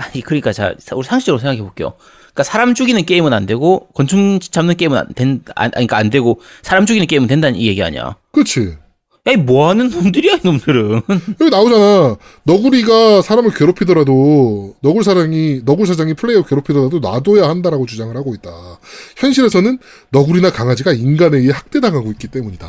아니 0.00 0.22
그러니까 0.22 0.52
자 0.52 0.74
우리 0.94 1.04
상식적으로 1.04 1.38
생각해 1.40 1.60
볼게요. 1.60 1.92
그러니까 2.18 2.44
사람 2.44 2.74
죽이는 2.74 3.04
게임은 3.04 3.32
안 3.32 3.46
되고 3.46 3.88
건축 3.94 4.40
잡는 4.50 4.76
게임은 4.76 4.96
안 4.96 5.08
된, 5.14 5.42
안, 5.54 5.64
아니, 5.64 5.86
그러니까 5.86 5.98
안 5.98 6.10
되고 6.10 6.40
사람 6.62 6.86
죽이는 6.86 7.06
게임은 7.06 7.28
된다는 7.28 7.58
이 7.58 7.66
얘기 7.66 7.82
아니야. 7.82 8.16
그렇지. 8.32 8.76
야, 9.28 9.36
뭐 9.36 9.68
하는 9.68 9.90
놈들이야, 9.90 10.36
이 10.36 10.40
놈들은. 10.42 11.02
여기 11.40 11.50
나오잖아. 11.50 12.16
너구리가 12.44 13.20
사람을 13.20 13.52
괴롭히더라도 13.52 14.76
너굴 14.80 15.04
사장이 15.04 15.62
너굴 15.66 15.86
사장이 15.86 16.14
플레이어 16.14 16.44
괴롭히더라도 16.44 17.00
놔둬야 17.00 17.48
한다라고 17.48 17.84
주장을 17.84 18.16
하고 18.16 18.34
있다. 18.34 18.50
현실에서는 19.18 19.78
너구리나 20.10 20.50
강아지가 20.50 20.92
인간에 20.92 21.36
의해 21.36 21.52
학대당하고 21.52 22.10
있기 22.12 22.28
때문이다. 22.28 22.66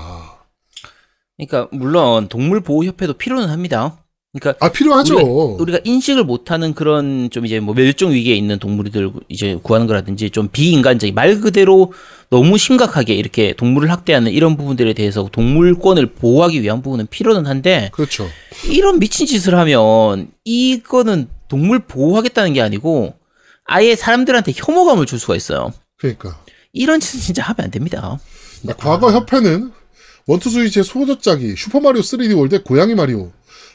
그러니까 1.37 1.69
물론 1.71 2.27
동물 2.27 2.59
보호 2.59 2.83
협회도 2.83 3.13
필요는 3.13 3.49
합니다. 3.49 3.97
그러니까 4.33 4.65
아 4.65 4.71
필요하죠. 4.71 5.17
우리가 5.59 5.79
인식을 5.83 6.23
못하는 6.23 6.73
그런 6.73 7.29
좀 7.31 7.45
이제 7.45 7.59
뭐 7.59 7.75
멸종 7.75 8.11
위기에 8.11 8.33
있는 8.33 8.59
동물들 8.59 9.11
이제 9.27 9.59
구하는 9.61 9.87
거라든지 9.87 10.29
좀 10.29 10.47
비인간적인 10.49 11.13
말 11.13 11.41
그대로 11.41 11.91
너무 12.29 12.57
심각하게 12.57 13.13
이렇게 13.13 13.53
동물을 13.53 13.91
학대하는 13.91 14.31
이런 14.31 14.55
부분들에 14.55 14.93
대해서 14.93 15.27
동물권을 15.29 16.13
보호하기 16.13 16.61
위한 16.61 16.81
부분은 16.81 17.07
필요는 17.07 17.45
한데 17.45 17.89
그렇죠. 17.91 18.25
이런 18.69 18.99
미친 18.99 19.27
짓을 19.27 19.55
하면 19.55 20.31
이거는 20.45 21.27
동물 21.49 21.79
보호하겠다는 21.79 22.53
게 22.53 22.61
아니고 22.61 23.15
아예 23.65 23.97
사람들한테 23.97 24.53
혐오감을 24.55 25.07
줄 25.07 25.19
수가 25.19 25.35
있어요. 25.35 25.73
그러니까 25.97 26.39
이런 26.71 27.01
짓은 27.01 27.19
진짜 27.19 27.43
하면 27.43 27.65
안 27.65 27.71
됩니다. 27.71 28.17
자, 28.65 28.73
과거 28.77 29.11
협회는 29.11 29.73
원투 30.27 30.49
스위치의 30.49 30.85
소젖 30.85 31.20
짜기, 31.20 31.55
슈퍼마리오 31.57 32.01
3D 32.01 32.37
월드의 32.37 32.63
고양이 32.63 32.95
마리오, 32.95 33.31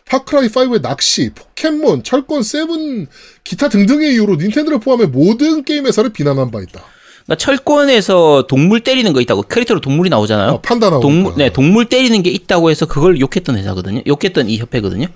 파크라이 0.06 0.48
5의 0.48 0.80
낚시, 0.82 1.30
포켓몬, 1.34 2.02
철권 2.02 2.42
7, 2.42 3.06
기타 3.44 3.68
등등의 3.68 4.12
이유로 4.12 4.36
닌텐도를 4.36 4.78
포함해 4.78 5.06
모든 5.06 5.64
게임 5.64 5.86
회사를 5.86 6.10
비난한 6.10 6.50
바 6.50 6.60
있다. 6.60 6.82
그러니까 7.24 7.36
철권에서 7.38 8.46
동물 8.46 8.84
때리는 8.84 9.12
거 9.12 9.20
있다고 9.20 9.42
캐릭터로 9.42 9.80
동물이 9.80 10.08
나오잖아요. 10.10 10.50
아, 10.50 10.60
판다 10.60 10.90
나오니까. 10.90 11.08
동물, 11.08 11.34
네, 11.36 11.52
동물 11.52 11.88
때리는 11.88 12.22
게 12.22 12.30
있다고 12.30 12.70
해서 12.70 12.86
그걸 12.86 13.18
욕했던 13.20 13.58
회사거든요. 13.58 14.02
욕했던 14.06 14.48
이 14.48 14.58
협회거든요. 14.58 15.08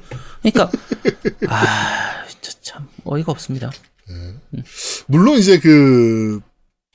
그러니까 0.42 0.70
아, 1.48 2.26
진짜 2.26 2.58
참 2.60 2.88
어이가 3.04 3.30
없습니다. 3.30 3.70
물론 5.06 5.38
이제 5.38 5.60
그 5.60 6.40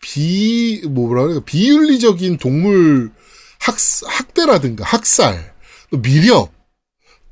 비, 0.01 0.81
뭐라 0.86 1.27
그래, 1.27 1.39
비윤리적인 1.45 2.38
동물 2.38 3.10
학, 3.60 3.75
학대라든가 4.05 4.84
학살, 4.84 5.53
또 5.91 6.01
미력, 6.01 6.51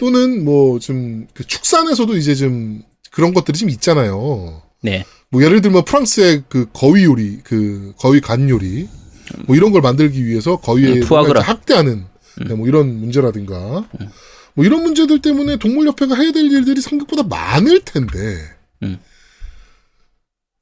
또는 0.03 0.43
뭐 0.43 0.79
좀 0.79 1.27
그 1.33 1.47
축산에서도 1.47 2.17
이제 2.17 2.35
좀 2.35 2.83
그런 3.09 3.33
것들이 3.33 3.57
좀 3.57 3.69
있잖아요. 3.69 4.61
네. 4.81 5.05
뭐 5.29 5.41
예를 5.41 5.61
들면 5.61 5.85
프랑스의 5.85 6.43
그 6.49 6.67
거위 6.73 7.05
요리, 7.05 7.39
그 7.43 7.93
거위 7.97 8.19
간 8.19 8.49
요리, 8.49 8.89
뭐 9.47 9.55
이런 9.55 9.71
걸 9.71 9.81
만들기 9.81 10.25
위해서 10.25 10.57
거위에 10.57 10.99
음, 10.99 11.03
학대하는 11.37 12.05
네, 12.45 12.53
뭐 12.53 12.67
이런 12.67 12.99
문제라든가 12.99 13.87
뭐 14.55 14.65
이런 14.65 14.83
문제들 14.83 15.21
때문에 15.21 15.55
동물협회가 15.55 16.15
해야 16.15 16.33
될 16.33 16.51
일들이 16.51 16.81
생각보다 16.81 17.23
많을 17.23 17.79
텐데, 17.85 18.37
음. 18.83 18.99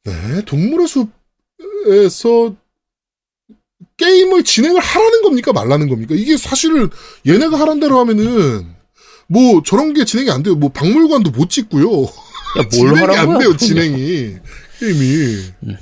네 0.04 0.45
동물의 0.45 0.88
숲에서 0.88 2.56
게임을 3.97 4.43
진행을 4.43 4.80
하라는 4.80 5.21
겁니까 5.23 5.51
말라는 5.51 5.89
겁니까? 5.89 6.13
이게 6.15 6.38
사실은 6.38 6.89
얘네가 7.25 7.60
하란 7.60 7.80
대로 7.80 7.97
하면은 7.99 8.80
뭐 9.31 9.63
저런 9.63 9.93
게 9.93 10.03
진행이 10.03 10.29
안 10.29 10.43
돼요. 10.43 10.55
뭐 10.55 10.69
박물관도 10.73 11.31
못 11.31 11.49
짓고요. 11.49 12.03
야, 12.03 12.67
뭘 12.75 12.95
진행이 12.95 13.17
안 13.17 13.27
거야? 13.27 13.39
돼요, 13.39 13.55
진행이. 13.55 14.37
게임이. 14.79 15.53
음. 15.63 15.77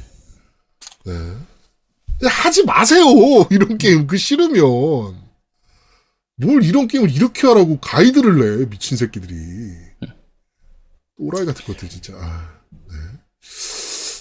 네. 1.06 2.28
하지 2.28 2.64
마세요, 2.64 3.06
이런 3.50 3.80
게임. 3.80 4.06
그 4.06 4.18
싫으면. 4.18 4.64
뭘 6.36 6.64
이런 6.64 6.88
게임을 6.88 7.10
이렇게 7.10 7.48
하라고 7.48 7.80
가이드를 7.80 8.60
내, 8.60 8.70
미친 8.70 8.98
새끼들이. 8.98 9.36
또라이 11.18 11.46
같은 11.46 11.66
것들, 11.66 11.90
진짜. 11.90 12.14
아, 12.18 12.54
네. 12.70 12.96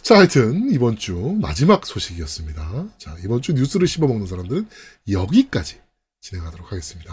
자, 0.02 0.16
하여튼, 0.16 0.70
이번 0.72 0.96
주 0.96 1.14
마지막 1.40 1.84
소식이었습니다. 1.86 2.86
자, 2.98 3.16
이번 3.22 3.42
주 3.42 3.52
뉴스를 3.52 3.86
씹어먹는 3.86 4.26
사람들은 4.26 4.68
여기까지 5.10 5.76
진행하도록 6.22 6.72
하겠습니다. 6.72 7.12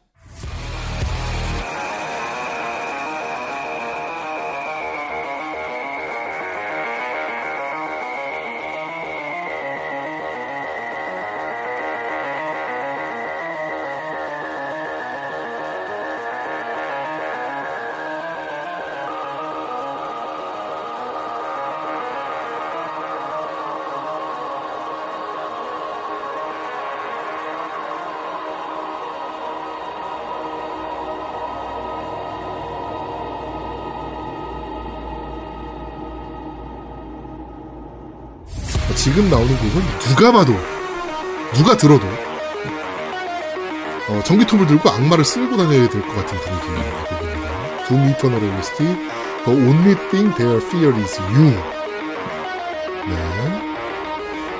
지금 38.95 39.29
나오는 39.29 39.47
곡은 39.57 39.81
누가 39.99 40.31
봐도 40.31 40.53
누가 41.53 41.75
들어도 41.77 42.05
어, 44.09 44.21
전기톱을 44.23 44.67
들고 44.67 44.89
악마를 44.89 45.23
쓸고 45.23 45.55
다녀야 45.57 45.87
될 45.87 46.01
것 46.01 46.15
같은 46.15 46.37
분위기입니다. 46.39 47.85
둠 47.87 48.09
이터널 48.09 48.43
OST 48.43 48.83
The 49.45 49.59
Only 49.67 49.95
Thing 50.09 50.35
Their 50.35 50.57
Fear 50.65 50.95
Is 51.01 51.19
You 51.21 51.51
네. 53.07 53.15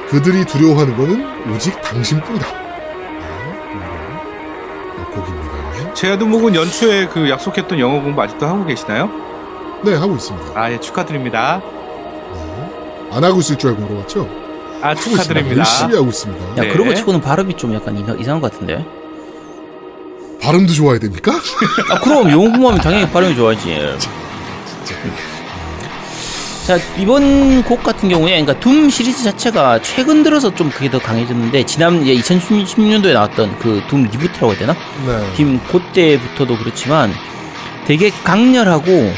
그들이 0.10 0.46
두려워하는 0.46 0.98
것은 0.98 1.54
오직 1.54 1.82
당신뿐이다. 1.82 2.46
네, 4.98 5.04
곡입니다. 5.14 5.94
제아두목은 5.94 6.56
연초에 6.56 7.08
그 7.08 7.30
약속했던 7.30 7.80
영어 7.80 8.02
공부 8.02 8.22
아직도 8.22 8.46
하고 8.46 8.66
계시나요? 8.66 9.10
네, 9.84 9.96
하고 9.96 10.16
있습니다. 10.16 10.60
아, 10.60 10.72
예, 10.72 10.80
축하드립니다. 10.80 11.62
네. 13.12 13.18
안 13.18 13.24
하고 13.24 13.40
있을 13.40 13.58
줄 13.58 13.72
알고 13.72 13.82
물어봤죠? 13.84 14.28
아, 14.82 14.94
있습니다. 14.94 15.24
축하드립니다. 15.24 15.58
열심히 15.60 15.96
하고 15.96 16.08
있습니다. 16.10 16.46
야, 16.58 16.62
네. 16.62 16.68
그런 16.70 16.88
거 16.88 16.94
치고는 16.96 17.22
발음이 17.22 17.56
좀 17.58 17.74
약간 17.76 17.98
이상, 17.98 18.20
이상 18.20 18.36
한 18.36 18.42
것 18.42 18.52
같은데. 18.52 18.86
발음도 20.42 20.74
좋아야 20.74 20.98
됩니까? 20.98 21.34
아, 21.92 22.00
그럼 22.00 22.30
영어 22.32 22.44
공부하면 22.50 22.82
당연히 22.82 23.08
발음이 23.12 23.36
좋아야지. 23.36 23.78
자, 26.66 26.78
이번 26.98 27.64
곡 27.64 27.84
같은 27.84 28.08
경우에, 28.10 28.32
그러니까 28.40 28.60
둠 28.60 28.90
시리즈 28.90 29.24
자체가 29.24 29.82
최근 29.82 30.24
들어서 30.24 30.54
좀 30.54 30.70
그게 30.70 30.90
더 30.90 31.00
강해졌는데, 31.00 31.64
지난 31.66 32.02
이제 32.06 32.16
2016년도에 32.36 33.14
나왔던 33.14 33.58
그 33.60 33.82
둠 33.90 34.04
리부트라고 34.04 34.52
해야 34.52 34.60
되나? 34.60 34.74
네. 35.06 35.34
둠 35.36 35.60
그때부터도 35.68 36.58
그렇지만 36.58 37.12
되게 37.86 38.10
강렬하고 38.24 39.12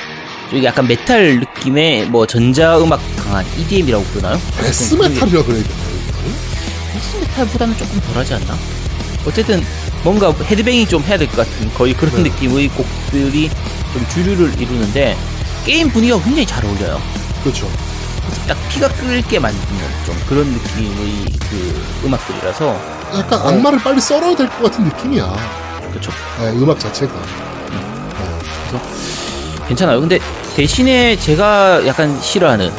좀 0.49 0.63
약간 0.63 0.87
메탈 0.87 1.39
느낌의 1.39 2.07
뭐 2.07 2.25
전자음악 2.27 2.99
강한 3.17 3.45
EDM이라고 3.57 4.03
부르나요? 4.05 4.39
death 4.61 4.93
metal이라 4.93 5.43
그래야 5.43 5.63
되나요? 5.63 5.93
death 6.93 7.17
metal보다는 7.17 7.77
조금 7.77 7.99
덜하지 8.01 8.33
않나? 8.35 8.55
어쨌든 9.25 9.63
뭔가 10.03 10.31
헤드뱅이 10.31 10.85
좀 10.87 11.01
해야 11.03 11.17
될 11.17 11.27
것 11.29 11.37
같은 11.37 11.73
거의 11.73 11.93
그런 11.93 12.21
네. 12.23 12.29
느낌의 12.29 12.67
곡들이 12.69 13.49
좀 13.93 14.05
주류를 14.09 14.59
이루는데 14.61 15.17
게임 15.65 15.89
분위기가 15.89 16.17
굉장히 16.21 16.45
잘 16.45 16.63
어울려요. 16.65 17.01
그렇죠. 17.41 17.69
딱 18.47 18.57
피가 18.69 18.89
끓게 18.89 19.39
만드는 19.39 19.79
좀 20.05 20.15
그런 20.27 20.45
느낌의 20.47 21.25
그 21.49 21.83
음악들이라서 22.05 22.79
약간 23.17 23.41
어. 23.41 23.47
악마를 23.47 23.79
빨리 23.79 24.01
썰어야 24.01 24.35
될 24.35 24.47
것 24.49 24.63
같은 24.63 24.83
느낌이야. 24.85 25.35
그렇죠. 25.89 26.11
네, 26.39 26.49
음악 26.51 26.79
자체가. 26.79 27.13
괜찮아요. 29.67 29.99
근데 29.99 30.19
대신에 30.55 31.17
제가 31.17 31.85
약간 31.87 32.19
싫어하는 32.21 32.71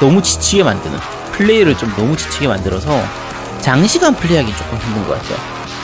너무 0.00 0.22
지치게 0.22 0.62
만드는 0.62 0.98
플레이를 1.32 1.76
좀 1.76 1.92
너무 1.96 2.16
지치게 2.16 2.48
만들어서 2.48 3.02
장시간 3.60 4.14
플레이하기 4.14 4.52
조금 4.56 4.78
힘든 4.78 5.06
것 5.06 5.20
같아요. 5.20 5.38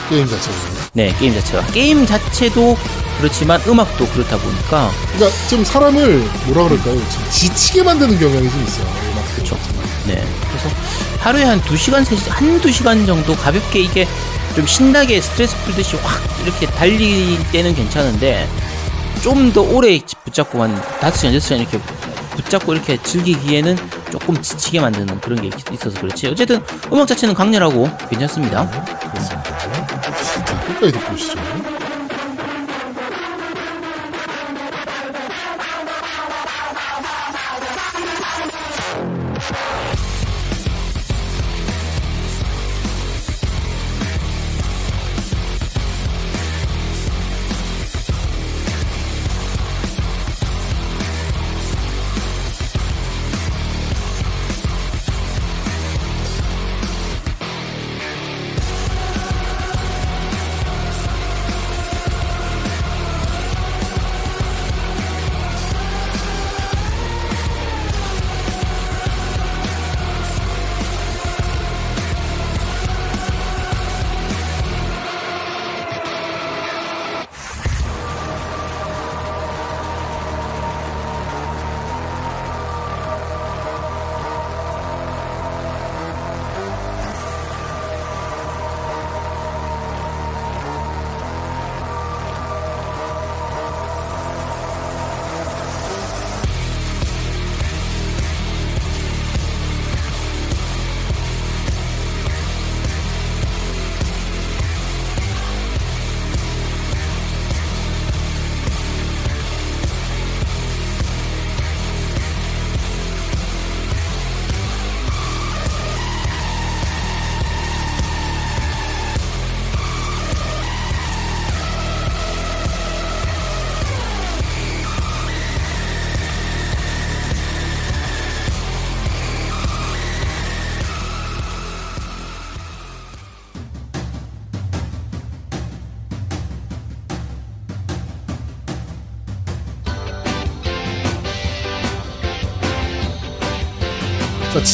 게임 0.08 0.26
자체가. 0.26 0.56
네, 0.92 1.14
게임 1.18 1.34
자체가. 1.34 1.66
게임 1.66 2.06
자체도 2.06 2.76
그렇지만 3.18 3.60
음악도 3.66 4.06
그렇다 4.08 4.36
보니까 4.36 4.90
그러니까 5.14 5.48
좀 5.48 5.64
사람을 5.64 6.18
뭐라 6.46 6.64
그럴까요? 6.68 6.94
좀 6.94 7.24
지치게 7.30 7.82
만드는 7.82 8.18
경향이 8.18 8.50
좀 8.50 8.64
있어요. 8.66 8.86
음악 9.12 9.36
그쵸. 9.36 9.56
네. 10.06 10.24
그래서 10.48 10.68
하루에 11.20 11.44
한 11.44 11.60
2시간, 11.62 12.04
3시간, 12.04 12.28
한두 12.30 12.70
시간 12.70 13.06
정도 13.06 13.34
가볍게 13.36 13.80
이게 13.80 14.06
좀 14.54 14.66
신나게 14.66 15.20
스트레스 15.20 15.56
풀듯이 15.64 15.96
확 15.96 16.22
이렇게 16.44 16.66
달릴 16.66 17.42
때는 17.50 17.74
괜찮은데 17.74 18.48
좀 19.24 19.52
더 19.54 19.62
오래 19.62 19.98
붙잡고만 20.24 20.74
5시간, 21.00 21.34
6시간 21.36 21.58
이렇게 21.60 21.78
붙잡고 22.36 22.74
이렇게 22.74 23.00
즐기기에는 23.02 23.76
조금 24.10 24.40
지치게 24.40 24.80
만드는 24.80 25.18
그런 25.20 25.40
게 25.40 25.46
있- 25.48 25.72
있어서 25.72 25.98
그렇지. 25.98 26.26
어쨌든 26.26 26.60
음악 26.92 27.06
자체는 27.08 27.34
강렬하고 27.34 27.88
괜찮습니다. 28.10 28.68
그렇습니다. 28.68 29.42
자, 30.44 30.60
끝까지 30.66 30.92
듣고 30.92 31.14
오시죠. 31.14 31.38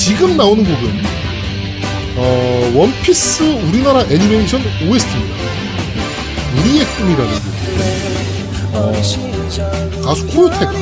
지금 0.00 0.34
나오는 0.34 0.64
곡은 0.64 1.02
어, 2.16 2.72
원피스 2.74 3.42
우리나라 3.68 4.00
애니메이션 4.04 4.62
OST입니다. 4.88 5.36
우리의 6.56 6.86
꿈이라는 6.86 7.32
곡. 7.34 7.42
어, 8.72 8.92
가수 10.02 10.26
코요테가 10.28 10.72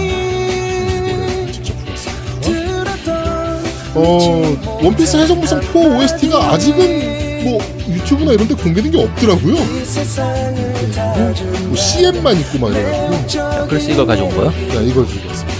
직접 1.51 1.75
불렀습니다. 1.85 3.59
어, 3.97 4.57
원피스 4.85 5.17
해적무성 5.17 5.63
4 5.63 5.79
OST가 5.81 6.53
아직은 6.53 7.43
뭐 7.45 7.59
유튜브나 7.89 8.35
이런 8.35 8.47
데 8.47 8.55
공개된 8.55 8.93
게 8.93 9.03
없더라고요. 9.03 9.57
그리고 9.57 9.67
뭐 11.67 11.75
CM만 11.77 12.39
있고 12.39 12.59
막 12.61 12.71
이래가지고 12.71 13.67
그래서 13.67 13.91
이걸 13.91 14.07
가져온 14.07 14.31
거예요. 14.31 14.53
자, 14.73 14.81
이걸 14.81 15.05
들고 15.07 15.29
왔습니다. 15.29 15.58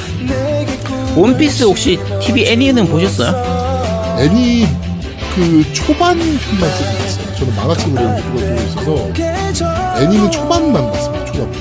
원피스 1.23 1.65
혹시 1.65 1.99
TV 2.23 2.47
애니는 2.47 2.87
보셨어요? 2.87 3.35
애니 4.21 4.69
그 5.35 5.73
초반 5.73 6.17
편만 6.17 6.71
쓰고 6.71 7.05
있어요. 7.07 7.35
저는 7.37 7.57
만화책으로 7.57 8.17
보고 8.17 8.55
있어서 8.63 10.01
애니는 10.01 10.31
초반만 10.31 10.93
봤습니다. 10.93 11.25
초반. 11.27 11.53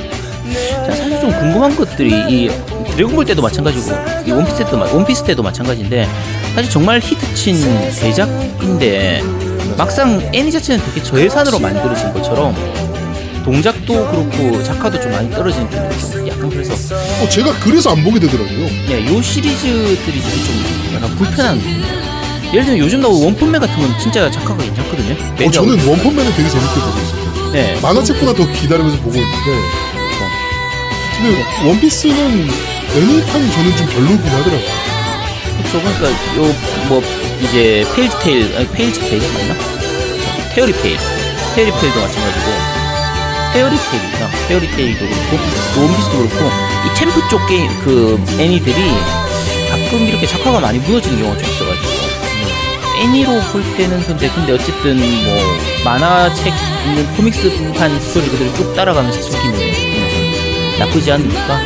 자, 0.86 0.96
사실 0.96 1.20
좀 1.20 1.32
궁금한 1.32 1.76
것들이 1.76 2.10
이 2.30 2.50
드래곤볼 2.92 3.26
때도 3.26 3.42
마찬가지고 3.42 3.92
이 4.28 4.32
원피스 4.32 4.58
때도 4.58 4.78
마- 4.78 4.92
원피스 4.92 5.24
때도 5.24 5.42
마찬가지인데 5.44 6.08
사실 6.56 6.72
정말 6.72 7.00
히트친 7.00 7.90
대작인데 8.00 9.24
막상 9.76 10.20
애니 10.34 10.52
자체는 10.52 10.84
되게 10.86 11.02
저예산으로 11.04 11.60
만들어진 11.60 12.14
것처럼 12.14 12.56
동작도 13.44 13.94
그렇고 14.08 14.64
작화도 14.64 15.00
좀 15.02 15.12
많이 15.12 15.30
떨어지는 15.32 15.68
그래서 15.70 16.27
어, 16.96 17.30
제가 17.30 17.58
그래서 17.60 17.92
안 17.92 18.04
보게 18.04 18.20
되더라고요. 18.20 18.68
예, 18.90 19.06
요 19.08 19.22
시리즈들이 19.22 19.96
되게 20.06 20.22
좀 20.22 20.92
약간 20.96 21.16
불편한 21.16 21.60
예를 22.54 22.66
들면 22.66 22.78
요즘 22.80 23.02
나오는 23.02 23.24
원펀맨 23.26 23.60
같은 23.60 23.76
건 23.78 24.00
진짜 24.00 24.30
작화가 24.32 24.64
괜찮거든요. 24.64 25.16
어, 25.46 25.52
저는 25.52 25.86
원펀맨은 25.88 26.34
되게 26.36 26.50
재밌게 26.50 26.74
보고 26.76 27.00
있어요. 27.00 27.52
네. 27.52 27.80
만화책보다 27.82 28.34
더 28.34 28.52
기다리면서 28.54 28.98
보고 29.02 29.16
있는데 29.16 29.62
근데 31.18 31.46
원피스는 31.68 32.50
애니판이 32.96 33.52
저는 33.52 33.78
좀 33.78 33.88
별로긴 33.88 34.18
하더라고요. 34.28 34.88
그쵸. 35.64 35.82
그러니까 35.82 36.10
요 36.38 36.78
뭐 36.88 37.02
이제 37.42 37.86
페일즈 37.94 38.18
테일 38.20 38.56
아니 38.56 38.66
페일즈 38.70 38.98
테일 39.02 39.22
맞나? 39.34 39.56
페어리 40.56 40.72
테일. 40.82 40.98
페어리 41.54 41.70
테일도 41.82 42.00
마찬가지고 42.00 42.77
페어리 43.58 43.76
테일이나 43.76 44.30
페어리 44.48 44.68
테일도 44.70 45.00
그렇고 45.00 45.38
또 45.74 45.82
원피스도 45.82 46.18
그렇고 46.20 46.46
이 46.86 46.96
챔프 46.96 47.28
쪽 47.28 47.44
게임 47.48 47.68
그 47.80 48.24
애니들이 48.38 48.92
가끔 49.72 50.08
이렇게 50.08 50.28
작화가 50.28 50.60
많이 50.60 50.78
무너지는 50.78 51.18
경우가 51.18 51.42
좀 51.42 51.52
있어가지고. 51.52 51.88
애니로 53.02 53.32
볼 53.52 53.64
때는 53.76 54.04
근데 54.04 54.30
근데 54.30 54.54
어쨌든 54.54 54.98
뭐 55.24 55.58
만화책 55.84 56.54
있는 56.86 57.16
comics판 57.16 58.00
스토리 58.00 58.30
그대로 58.30 58.54
쭉 58.54 58.76
따라가면서 58.76 59.22
즐기는 59.22 59.58
좀 59.58 60.78
나쁘지 60.78 61.12
않으니까. 61.14 61.60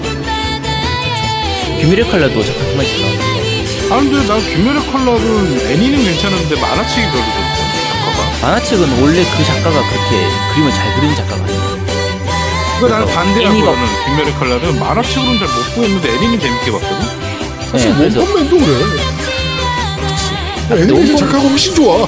귀멸의 1.82 2.10
칼날도 2.10 2.41
정말 2.42 2.86
잘 2.86 3.02
나왔고 3.02 3.94
아 3.94 3.98
근데 3.98 4.28
난 4.28 4.39
귀멸의 4.39 4.91
칼날은 4.93 5.72
애니는 5.72 6.04
괜찮은데 6.06 6.56
만화책이 6.56 7.08
별로던데 7.08 7.60
작가가. 7.89 8.48
만화책은 8.48 9.02
원래 9.04 9.26
그 9.26 9.44
작가가 9.44 9.89
그렇게 9.89 10.30
그림을 10.54 10.72
잘 10.72 10.96
그리는 10.96 11.16
작가가 11.18 11.44
아니에요. 11.44 11.61
그러니까 12.82 13.00
나는 13.00 13.14
반대야 13.14 13.50
애니가- 13.50 13.60
그거는 13.60 13.86
규멸의 14.06 14.34
컬러는 14.36 14.80
만화책으로는 14.80 15.40
잘 15.40 15.48
못 15.48 15.76
보였는데 15.76 16.10
애니는 16.16 16.40
재밌게 16.40 16.72
봤거든. 16.72 17.08
사실 17.72 17.90
네, 17.92 17.98
그래서 17.98 18.20
원펀맨도 18.20 18.58
그래. 18.58 18.86
근데 20.68 20.82
애니메이션 20.84 21.16
원펀- 21.16 21.20
작가가 21.20 21.40
훨씬 21.50 21.76
좋아. 21.76 22.08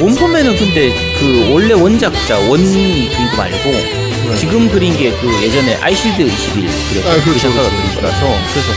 원펀맨은 0.00 0.56
근데 0.58 0.92
그 1.20 1.50
원래 1.52 1.72
원작자 1.74 2.38
원이 2.38 3.08
그린 3.12 3.30
거 3.30 3.36
말고 3.36 4.34
지금 4.36 4.68
그린 4.68 4.96
게 4.96 5.12
그 5.20 5.42
예전에 5.42 5.76
아이실드 5.76 6.20
21 6.22 6.68
그렸던 6.90 7.12
아, 7.12 7.16
그 7.16 7.24
그렇죠, 7.24 7.40
작가가 7.48 7.62
그렇죠. 7.68 7.76
그린 7.82 7.94
거라서 7.94 8.38
그래서 8.52 8.72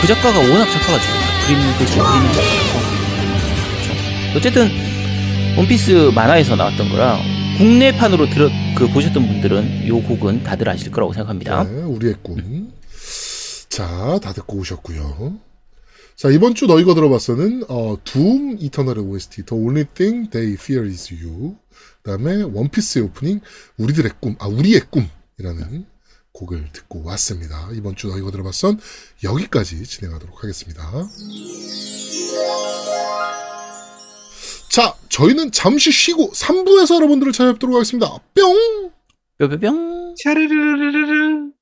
그 0.00 0.06
작가가 0.06 0.38
워낙 0.38 0.70
작가가 0.70 0.98
좋으니까 0.98 1.46
그림 1.46 1.58
글씨 1.78 1.92
그리는 1.98 2.32
작가라서 2.32 2.80
그렇죠. 3.82 4.38
어쨌든 4.38 4.72
원피스 5.56 6.10
만화에서 6.14 6.56
나왔던 6.56 6.88
거라 6.88 7.18
국내판으로 7.58 8.30
들어 8.30 8.48
그 8.82 8.88
보셨던 8.88 9.24
분들은 9.24 9.86
요 9.86 10.02
곡은 10.02 10.42
다들 10.42 10.68
아실 10.68 10.90
거라고 10.90 11.12
생각합니다. 11.12 11.62
네, 11.62 11.82
우리의 11.82 12.16
꿈. 12.20 12.72
자, 13.68 14.18
다 14.20 14.32
듣고 14.32 14.56
오셨고요. 14.56 15.38
자, 16.16 16.30
이번 16.30 16.56
주 16.56 16.66
너희가 16.66 16.92
들어봤어는 16.94 17.66
어, 17.68 17.96
둠 18.02 18.56
이터널의 18.58 19.04
OST 19.04 19.44
The 19.44 19.62
Only 19.62 19.84
Thing 19.84 20.30
They 20.30 20.54
Fear 20.54 20.90
Is 20.90 21.14
You. 21.14 21.54
그다음에 22.02 22.42
원피스의 22.42 23.04
오프닝 23.04 23.40
우리들의 23.76 24.14
꿈, 24.18 24.34
아 24.40 24.48
우리의 24.48 24.80
꿈이라는 24.90 25.86
곡을 26.32 26.70
듣고 26.72 27.04
왔습니다. 27.04 27.68
이번 27.74 27.94
주 27.94 28.08
너희가 28.08 28.32
들어봤선 28.32 28.80
여기까지 29.22 29.84
진행하도록 29.84 30.42
하겠습니다. 30.42 30.82
자, 34.72 34.94
저희는 35.10 35.52
잠시 35.52 35.92
쉬고 35.92 36.30
3부에서 36.32 36.94
여러분들을 36.94 37.30
찾아뵙도록 37.34 37.76
하겠습니다. 37.76 38.08
뿅! 38.34 38.90
뿅뿅뿅. 39.38 40.14
샤르르르르르. 40.24 41.50